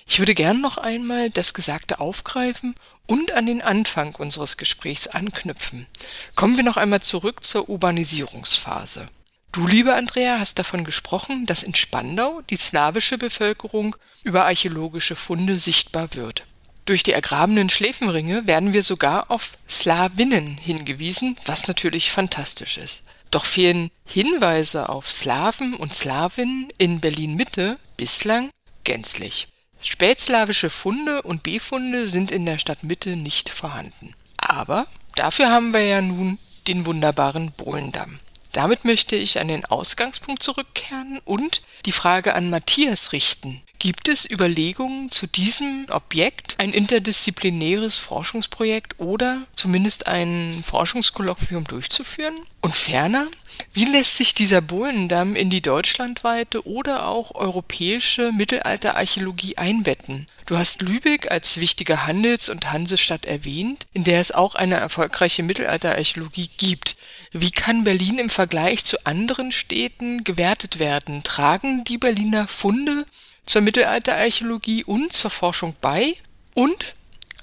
[0.08, 2.74] Ich würde gern noch einmal das Gesagte aufgreifen
[3.06, 5.88] und an den Anfang unseres Gesprächs anknüpfen.
[6.36, 9.08] Kommen wir noch einmal zurück zur Urbanisierungsphase.
[9.52, 15.60] Du, liebe Andrea, hast davon gesprochen, dass in Spandau die slawische Bevölkerung über archäologische Funde
[15.60, 16.46] sichtbar wird.
[16.86, 23.04] Durch die ergrabenen Schläfenringe werden wir sogar auf Slawinnen hingewiesen, was natürlich fantastisch ist.
[23.30, 28.52] Doch fehlen Hinweise auf Slawen und Slawinnen in Berlin Mitte bislang
[28.86, 29.50] gänzlich.
[29.82, 34.14] Spätslawische Funde und Befunde sind in der Stadtmitte nicht vorhanden.
[34.38, 36.38] Aber dafür haben wir ja nun
[36.68, 38.20] den wunderbaren Bohlendamm.
[38.52, 43.62] Damit möchte ich an den Ausgangspunkt zurückkehren und die Frage an Matthias richten.
[43.80, 52.36] Gibt es Überlegungen zu diesem Objekt, ein interdisziplinäres Forschungsprojekt oder zumindest ein Forschungskolloquium durchzuführen?
[52.62, 53.26] Und ferner,
[53.74, 60.28] wie lässt sich dieser Bohlendamm in die deutschlandweite oder auch europäische Mittelalterarchäologie einbetten?
[60.46, 65.44] Du hast Lübeck als wichtige Handels- und Hansestadt erwähnt, in der es auch eine erfolgreiche
[65.44, 66.98] Mittelalterarchäologie gibt.
[67.32, 71.24] Wie kann Berlin im Vergleich zu anderen Städten gewertet werden?
[71.24, 73.06] Tragen die Berliner Funde
[73.46, 76.16] zur Mittelalterarchäologie und zur Forschung bei?
[76.54, 76.96] Und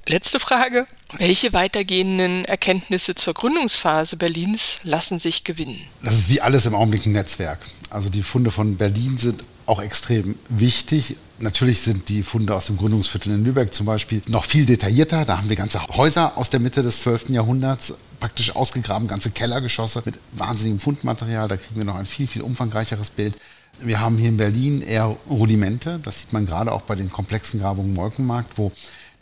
[0.06, 0.86] letzte Frage,
[1.16, 5.80] welche weitergehenden Erkenntnisse zur Gründungsphase Berlins lassen sich gewinnen?
[6.02, 7.60] Das ist wie alles im Augenblick ein Netzwerk.
[7.90, 11.16] Also die Funde von Berlin sind auch extrem wichtig.
[11.40, 15.24] Natürlich sind die Funde aus dem Gründungsviertel in Lübeck zum Beispiel noch viel detaillierter.
[15.24, 17.30] Da haben wir ganze Häuser aus der Mitte des 12.
[17.30, 21.48] Jahrhunderts praktisch ausgegraben, ganze Kellergeschosse mit wahnsinnigem Fundmaterial.
[21.48, 23.36] Da kriegen wir noch ein viel, viel umfangreicheres Bild.
[23.80, 26.00] Wir haben hier in Berlin eher Rudimente.
[26.02, 28.72] Das sieht man gerade auch bei den komplexen Grabungen Molkenmarkt, wo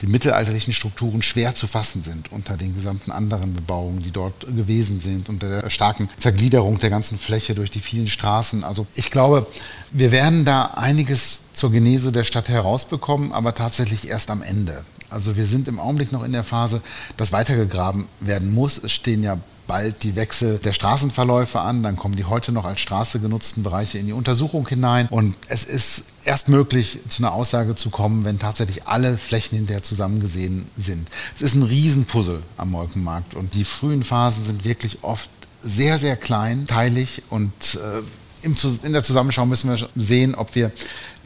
[0.02, 5.00] die mittelalterlichen Strukturen schwer zu fassen sind unter den gesamten anderen Bebauungen, die dort gewesen
[5.00, 8.62] sind, unter der starken Zergliederung der ganzen Fläche durch die vielen Straßen.
[8.62, 9.46] Also ich glaube,
[9.92, 14.84] wir werden da einiges zur Genese der Stadt herausbekommen, aber tatsächlich erst am Ende.
[15.08, 16.82] Also wir sind im Augenblick noch in der Phase,
[17.16, 18.76] dass weitergegraben werden muss.
[18.76, 22.80] Es stehen ja bald die Wechsel der Straßenverläufe an, dann kommen die heute noch als
[22.80, 25.08] Straße genutzten Bereiche in die Untersuchung hinein.
[25.10, 29.82] Und es ist erst möglich, zu einer Aussage zu kommen, wenn tatsächlich alle Flächen hinterher
[29.82, 31.08] zusammengesehen sind.
[31.34, 33.34] Es ist ein Riesenpuzzle am Molkenmarkt.
[33.34, 35.30] Und die frühen Phasen sind wirklich oft
[35.62, 37.22] sehr, sehr kleinteilig.
[37.30, 38.02] Und äh,
[38.42, 40.70] in der Zusammenschau müssen wir sehen, ob wir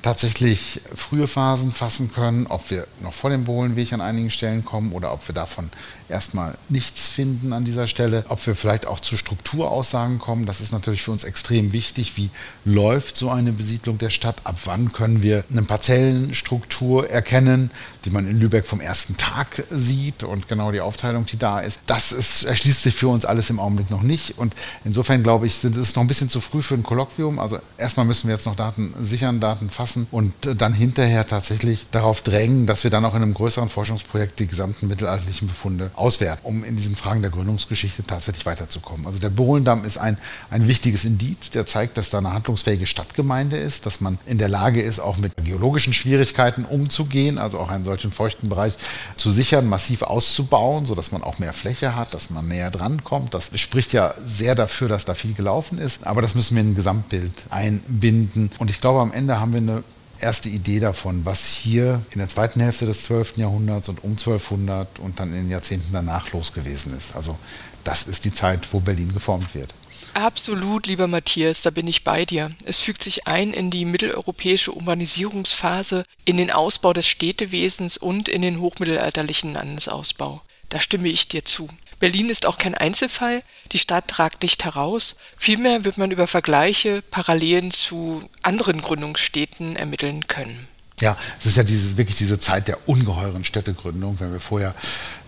[0.02, 4.92] tatsächlich frühe Phasen fassen können, ob wir noch vor dem Bohlenweg an einigen Stellen kommen
[4.92, 5.70] oder ob wir davon
[6.08, 10.46] erstmal nichts finden an dieser Stelle, ob wir vielleicht auch zu Strukturaussagen kommen.
[10.46, 12.16] Das ist natürlich für uns extrem wichtig.
[12.16, 12.30] Wie
[12.64, 14.36] läuft so eine Besiedlung der Stadt?
[14.44, 17.70] Ab wann können wir eine Parzellenstruktur erkennen,
[18.04, 21.80] die man in Lübeck vom ersten Tag sieht und genau die Aufteilung, die da ist?
[21.86, 24.38] Das ist, erschließt sich für uns alles im Augenblick noch nicht.
[24.38, 27.38] Und insofern glaube ich, sind es noch ein bisschen zu früh für ein Kolloquium.
[27.38, 31.86] Also erstmal müssen wir jetzt noch Daten sichern, Daten fassen lassen und dann hinterher tatsächlich
[31.90, 36.40] darauf drängen, dass wir dann auch in einem größeren Forschungsprojekt die gesamten mittelalterlichen Befunde auswerten,
[36.44, 39.06] um in diesen Fragen der Gründungsgeschichte tatsächlich weiterzukommen.
[39.06, 40.16] Also der Bohlendamm ist ein,
[40.50, 44.48] ein wichtiges Indiz, der zeigt, dass da eine handlungsfähige Stadtgemeinde ist, dass man in der
[44.48, 48.74] Lage ist, auch mit geologischen Schwierigkeiten umzugehen, also auch einen solchen feuchten Bereich
[49.16, 53.34] zu sichern, massiv auszubauen, sodass man auch mehr Fläche hat, dass man näher dran kommt.
[53.34, 56.72] Das spricht ja sehr dafür, dass da viel gelaufen ist, aber das müssen wir in
[56.72, 58.50] ein Gesamtbild einbinden.
[58.58, 59.79] Und ich glaube, am Ende haben wir eine
[60.20, 63.38] erste Idee davon, was hier in der zweiten Hälfte des 12.
[63.38, 67.16] Jahrhunderts und um 1200 und dann in den Jahrzehnten danach los gewesen ist.
[67.16, 67.38] Also
[67.84, 69.74] das ist die Zeit, wo Berlin geformt wird.
[70.14, 72.50] Absolut, lieber Matthias, da bin ich bei dir.
[72.64, 78.42] Es fügt sich ein in die mitteleuropäische Urbanisierungsphase, in den Ausbau des Städtewesens und in
[78.42, 80.42] den hochmittelalterlichen Landesausbau.
[80.68, 81.68] Da stimme ich dir zu.
[82.00, 83.42] Berlin ist auch kein Einzelfall,
[83.72, 90.26] die Stadt ragt nicht heraus, vielmehr wird man über Vergleiche, Parallelen zu anderen Gründungsstädten ermitteln
[90.26, 90.66] können.
[91.00, 94.18] Ja, es ist ja diese, wirklich diese Zeit der ungeheuren Städtegründung.
[94.18, 94.74] Wenn wir vorher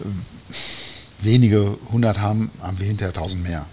[0.01, 3.67] äh, wenige hundert haben, haben wir hinterher tausend mehr.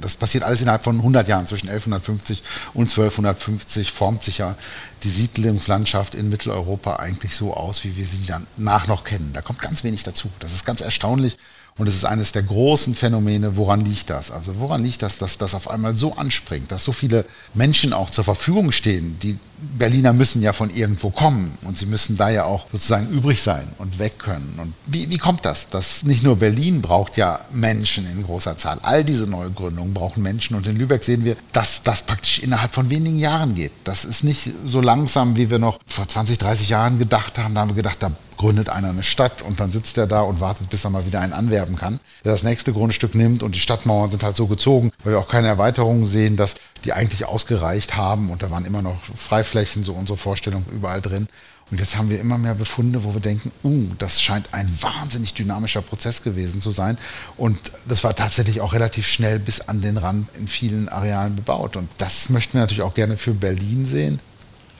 [0.00, 1.46] Das passiert alles innerhalb von 100 Jahren.
[1.46, 2.42] Zwischen 1150
[2.72, 4.56] und 1250 formt sich ja
[5.02, 9.32] die Siedlungslandschaft in Mitteleuropa eigentlich so aus, wie wir sie danach noch kennen.
[9.34, 10.30] Da kommt ganz wenig dazu.
[10.38, 11.36] Das ist ganz erstaunlich.
[11.78, 14.32] Und es ist eines der großen Phänomene, woran liegt das?
[14.32, 17.24] Also woran liegt das, dass das auf einmal so anspringt, dass so viele
[17.54, 19.16] Menschen auch zur Verfügung stehen?
[19.22, 23.42] Die Berliner müssen ja von irgendwo kommen und sie müssen da ja auch sozusagen übrig
[23.42, 24.58] sein und weg können.
[24.58, 25.68] Und wie, wie kommt das?
[25.68, 28.78] Dass nicht nur Berlin braucht ja Menschen in großer Zahl.
[28.82, 30.56] All diese Neugründungen brauchen Menschen.
[30.56, 33.72] Und in Lübeck sehen wir, dass das praktisch innerhalb von wenigen Jahren geht.
[33.84, 37.54] Das ist nicht so langsam, wie wir noch vor 20, 30 Jahren gedacht haben.
[37.54, 40.40] Da haben wir gedacht, da gründet einer eine Stadt und dann sitzt er da und
[40.40, 43.60] wartet, bis er mal wieder einen anwerben kann, der das nächste Grundstück nimmt und die
[43.60, 46.54] Stadtmauern sind halt so gezogen, weil wir auch keine Erweiterungen sehen, dass
[46.84, 51.28] die eigentlich ausgereicht haben und da waren immer noch Freiflächen, so unsere Vorstellung überall drin.
[51.70, 55.34] Und jetzt haben wir immer mehr Befunde, wo wir denken, uh, das scheint ein wahnsinnig
[55.34, 56.96] dynamischer Prozess gewesen zu sein.
[57.36, 61.76] Und das war tatsächlich auch relativ schnell bis an den Rand in vielen Arealen bebaut.
[61.76, 64.20] Und das möchten wir natürlich auch gerne für Berlin sehen.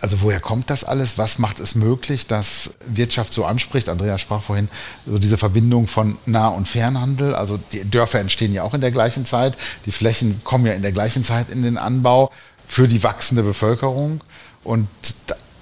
[0.01, 1.19] Also woher kommt das alles?
[1.19, 3.89] Was macht es möglich, dass Wirtschaft so anspricht?
[3.89, 4.69] Andrea sprach vorhin
[5.07, 7.35] so diese Verbindung von Nah- und Fernhandel.
[7.35, 9.57] Also die Dörfer entstehen ja auch in der gleichen Zeit.
[9.87, 12.31] Die Flächen kommen ja in der gleichen Zeit in den Anbau
[12.67, 14.23] für die wachsende Bevölkerung.
[14.63, 14.89] Und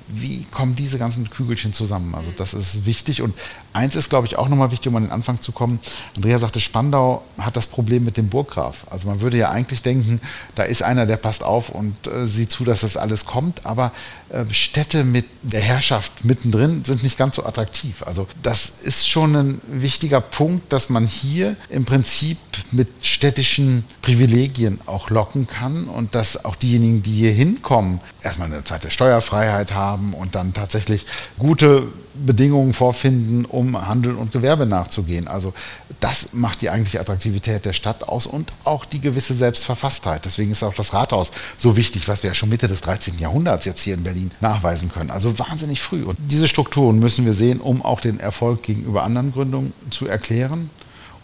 [0.08, 2.14] wie kommen diese ganzen Kügelchen zusammen?
[2.14, 3.22] Also das ist wichtig.
[3.22, 3.34] Und
[3.72, 5.80] eins ist, glaube ich, auch nochmal wichtig, um an den Anfang zu kommen.
[6.16, 8.86] Andrea sagte, Spandau hat das Problem mit dem Burggraf.
[8.90, 10.20] Also man würde ja eigentlich denken,
[10.54, 13.66] da ist einer, der passt auf und äh, sieht zu, dass das alles kommt.
[13.66, 13.92] Aber
[14.28, 18.02] äh, Städte mit der Herrschaft mittendrin sind nicht ganz so attraktiv.
[18.06, 22.38] Also das ist schon ein wichtiger Punkt, dass man hier im Prinzip
[22.70, 28.64] mit städtischen Privilegien auch locken kann und dass auch diejenigen, die hier hinkommen, erstmal eine
[28.64, 31.06] Zeit der Steuerfreiheit haben und dann tatsächlich
[31.38, 31.84] gute
[32.14, 35.28] Bedingungen vorfinden, um Handel und Gewerbe nachzugehen.
[35.28, 35.52] Also
[36.00, 40.24] das macht die eigentliche Attraktivität der Stadt aus und auch die gewisse Selbstverfasstheit.
[40.24, 43.18] Deswegen ist auch das Rathaus so wichtig, was wir ja schon Mitte des 13.
[43.18, 45.10] Jahrhunderts jetzt hier in Berlin nachweisen können.
[45.10, 46.04] Also wahnsinnig früh.
[46.04, 50.70] Und diese Strukturen müssen wir sehen, um auch den Erfolg gegenüber anderen Gründungen zu erklären.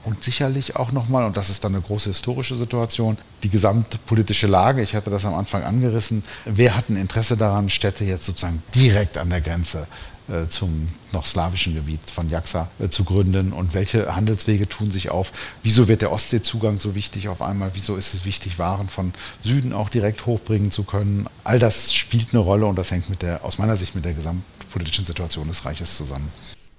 [0.04, 4.82] Und sicherlich auch nochmal, und das ist dann eine große historische Situation, die gesamtpolitische Lage.
[4.82, 6.24] Ich hatte das am Anfang angerissen.
[6.44, 9.86] Wer hat ein Interesse daran, Städte jetzt sozusagen direkt an der Grenze
[10.28, 15.10] äh, zum noch slawischen Gebiet von Jaxa äh, zu gründen und welche Handelswege tun sich
[15.10, 15.32] auf?
[15.62, 17.70] Wieso wird der Ostseezugang so wichtig auf einmal?
[17.74, 19.12] Wieso ist es wichtig, Waren von
[19.44, 21.26] Süden auch direkt hochbringen zu können?
[21.44, 24.14] All das spielt eine Rolle und das hängt mit der, aus meiner Sicht mit der
[24.14, 26.30] gesamtpolitischen Situation des Reiches zusammen.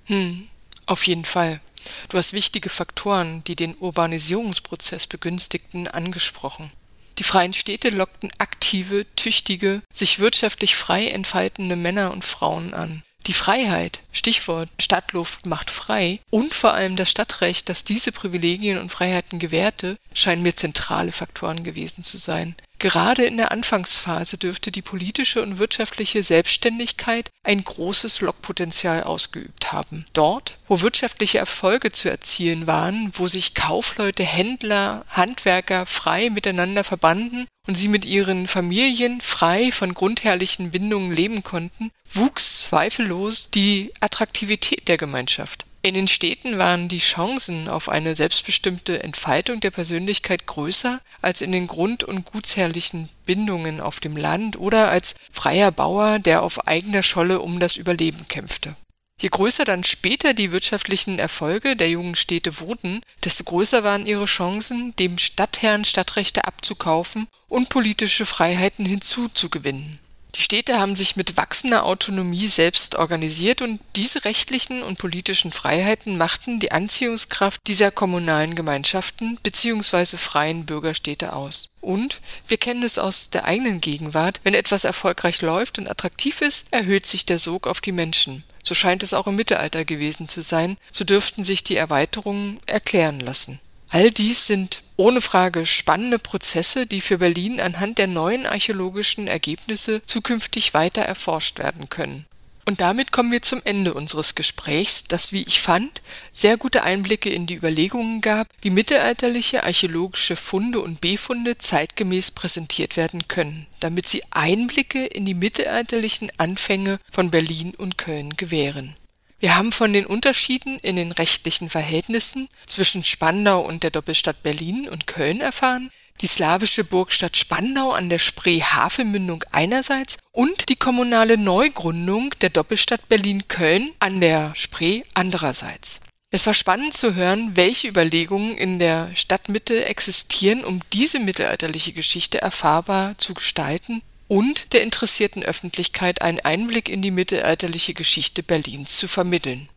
[0.06, 0.44] Hm,
[0.86, 1.62] auf jeden Fall.
[2.10, 6.72] Du hast wichtige Faktoren, die den Urbanisierungsprozess begünstigten, angesprochen.
[7.20, 13.04] Die freien Städte lockten aktive, tüchtige, sich wirtschaftlich frei entfaltende Männer und Frauen an.
[13.28, 18.92] Die Freiheit, Stichwort Stadtluft macht frei, und vor allem das Stadtrecht, das diese Privilegien und
[18.92, 22.56] Freiheiten gewährte, scheinen mir zentrale Faktoren gewesen zu sein.
[22.84, 30.06] Gerade in der Anfangsphase dürfte die politische und wirtschaftliche Selbstständigkeit ein großes Lockpotenzial ausgeübt haben.
[30.12, 37.48] Dort, wo wirtschaftliche Erfolge zu erzielen waren, wo sich Kaufleute, Händler, Handwerker frei miteinander verbanden
[37.70, 44.90] und sie mit ihren Familien frei von grundherrlichen Bindungen leben konnten, wuchs zweifellos die Attraktivität
[44.90, 45.66] der Gemeinschaft.
[45.86, 51.52] In den Städten waren die Chancen auf eine selbstbestimmte Entfaltung der Persönlichkeit größer als in
[51.52, 57.04] den grund- und gutsherrlichen Bindungen auf dem Land oder als freier Bauer, der auf eigener
[57.04, 58.78] Scholle um das Überleben kämpfte.
[59.20, 64.26] Je größer dann später die wirtschaftlichen Erfolge der jungen Städte wurden, desto größer waren ihre
[64.26, 70.00] Chancen, dem Stadtherrn Stadtrechte abzukaufen und politische Freiheiten hinzuzugewinnen.
[70.36, 76.18] Die Städte haben sich mit wachsender Autonomie selbst organisiert und diese rechtlichen und politischen Freiheiten
[76.18, 80.18] machten die Anziehungskraft dieser kommunalen Gemeinschaften bzw.
[80.18, 81.70] freien Bürgerstädte aus.
[81.82, 86.68] Und wir kennen es aus der eigenen Gegenwart, wenn etwas erfolgreich läuft und attraktiv ist,
[86.72, 88.44] erhöht sich der Sog auf die Menschen.
[88.64, 93.20] So scheint es auch im Mittelalter gewesen zu sein, so dürften sich die Erweiterungen erklären
[93.20, 93.60] lassen.
[93.94, 100.02] All dies sind ohne Frage spannende Prozesse, die für Berlin anhand der neuen archäologischen Ergebnisse
[100.08, 102.26] zukünftig weiter erforscht werden können.
[102.66, 107.30] Und damit kommen wir zum Ende unseres Gesprächs, das, wie ich fand, sehr gute Einblicke
[107.30, 114.08] in die Überlegungen gab, wie mittelalterliche archäologische Funde und Befunde zeitgemäß präsentiert werden können, damit
[114.08, 118.96] sie Einblicke in die mittelalterlichen Anfänge von Berlin und Köln gewähren.
[119.44, 124.88] Wir haben von den Unterschieden in den rechtlichen Verhältnissen zwischen Spandau und der Doppelstadt Berlin
[124.88, 125.92] und Köln erfahren,
[126.22, 133.92] die slawische Burgstadt Spandau an der Spree-Havel-Mündung einerseits und die kommunale Neugründung der Doppelstadt Berlin-Köln
[134.00, 136.00] an der Spree andererseits.
[136.32, 142.42] Es war spannend zu hören, welche Überlegungen in der Stadtmitte existieren, um diese mittelalterliche Geschichte
[142.42, 149.08] erfahrbar zu gestalten und der interessierten Öffentlichkeit einen Einblick in die mittelalterliche Geschichte Berlins zu
[149.08, 149.68] vermitteln.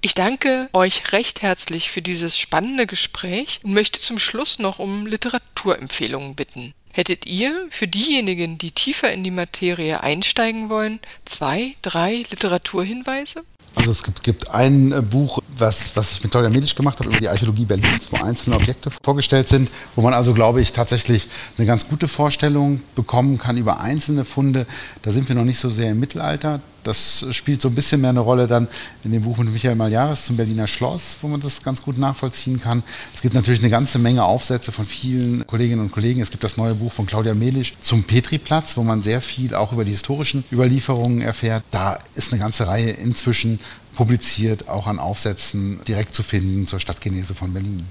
[0.00, 5.06] Ich danke euch recht herzlich für dieses spannende Gespräch und möchte zum Schluss noch um
[5.06, 6.72] Literaturempfehlungen bitten.
[6.92, 13.44] Hättet ihr für diejenigen, die tiefer in die Materie einsteigen wollen, zwei, drei Literaturhinweise?
[13.78, 17.10] Also es gibt, gibt ein äh, Buch, was, was ich mit Claudia Medisch gemacht habe
[17.10, 21.28] über die Archäologie Berlins, wo einzelne Objekte vorgestellt sind, wo man also, glaube ich, tatsächlich
[21.56, 24.66] eine ganz gute Vorstellung bekommen kann über einzelne Funde.
[25.02, 26.60] Da sind wir noch nicht so sehr im Mittelalter.
[26.84, 28.68] Das spielt so ein bisschen mehr eine Rolle dann
[29.04, 32.60] in dem Buch mit Michael Maljares zum Berliner Schloss, wo man das ganz gut nachvollziehen
[32.60, 32.82] kann.
[33.14, 36.20] Es gibt natürlich eine ganze Menge Aufsätze von vielen Kolleginnen und Kollegen.
[36.20, 39.72] Es gibt das neue Buch von Claudia Melisch zum Petriplatz, wo man sehr viel auch
[39.72, 41.64] über die historischen Überlieferungen erfährt.
[41.70, 43.58] Da ist eine ganze Reihe inzwischen
[43.94, 47.86] publiziert, auch an Aufsätzen direkt zu finden zur Stadtgenese von Berlin.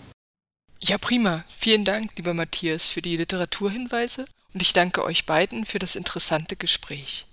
[0.80, 1.44] Ja, prima.
[1.56, 6.56] Vielen Dank, lieber Matthias, für die Literaturhinweise und ich danke euch beiden für das interessante
[6.56, 7.26] Gespräch.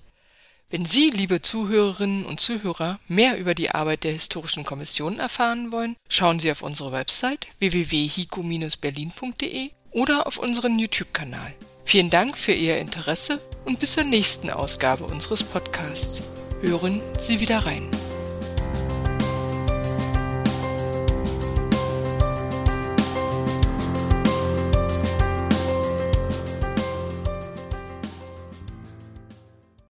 [0.74, 5.94] Wenn Sie, liebe Zuhörerinnen und Zuhörer, mehr über die Arbeit der Historischen Kommission erfahren wollen,
[6.08, 11.54] schauen Sie auf unsere Website www.hico-berlin.de oder auf unseren YouTube-Kanal.
[11.84, 16.24] Vielen Dank für Ihr Interesse und bis zur nächsten Ausgabe unseres Podcasts.
[16.60, 17.88] Hören Sie wieder rein.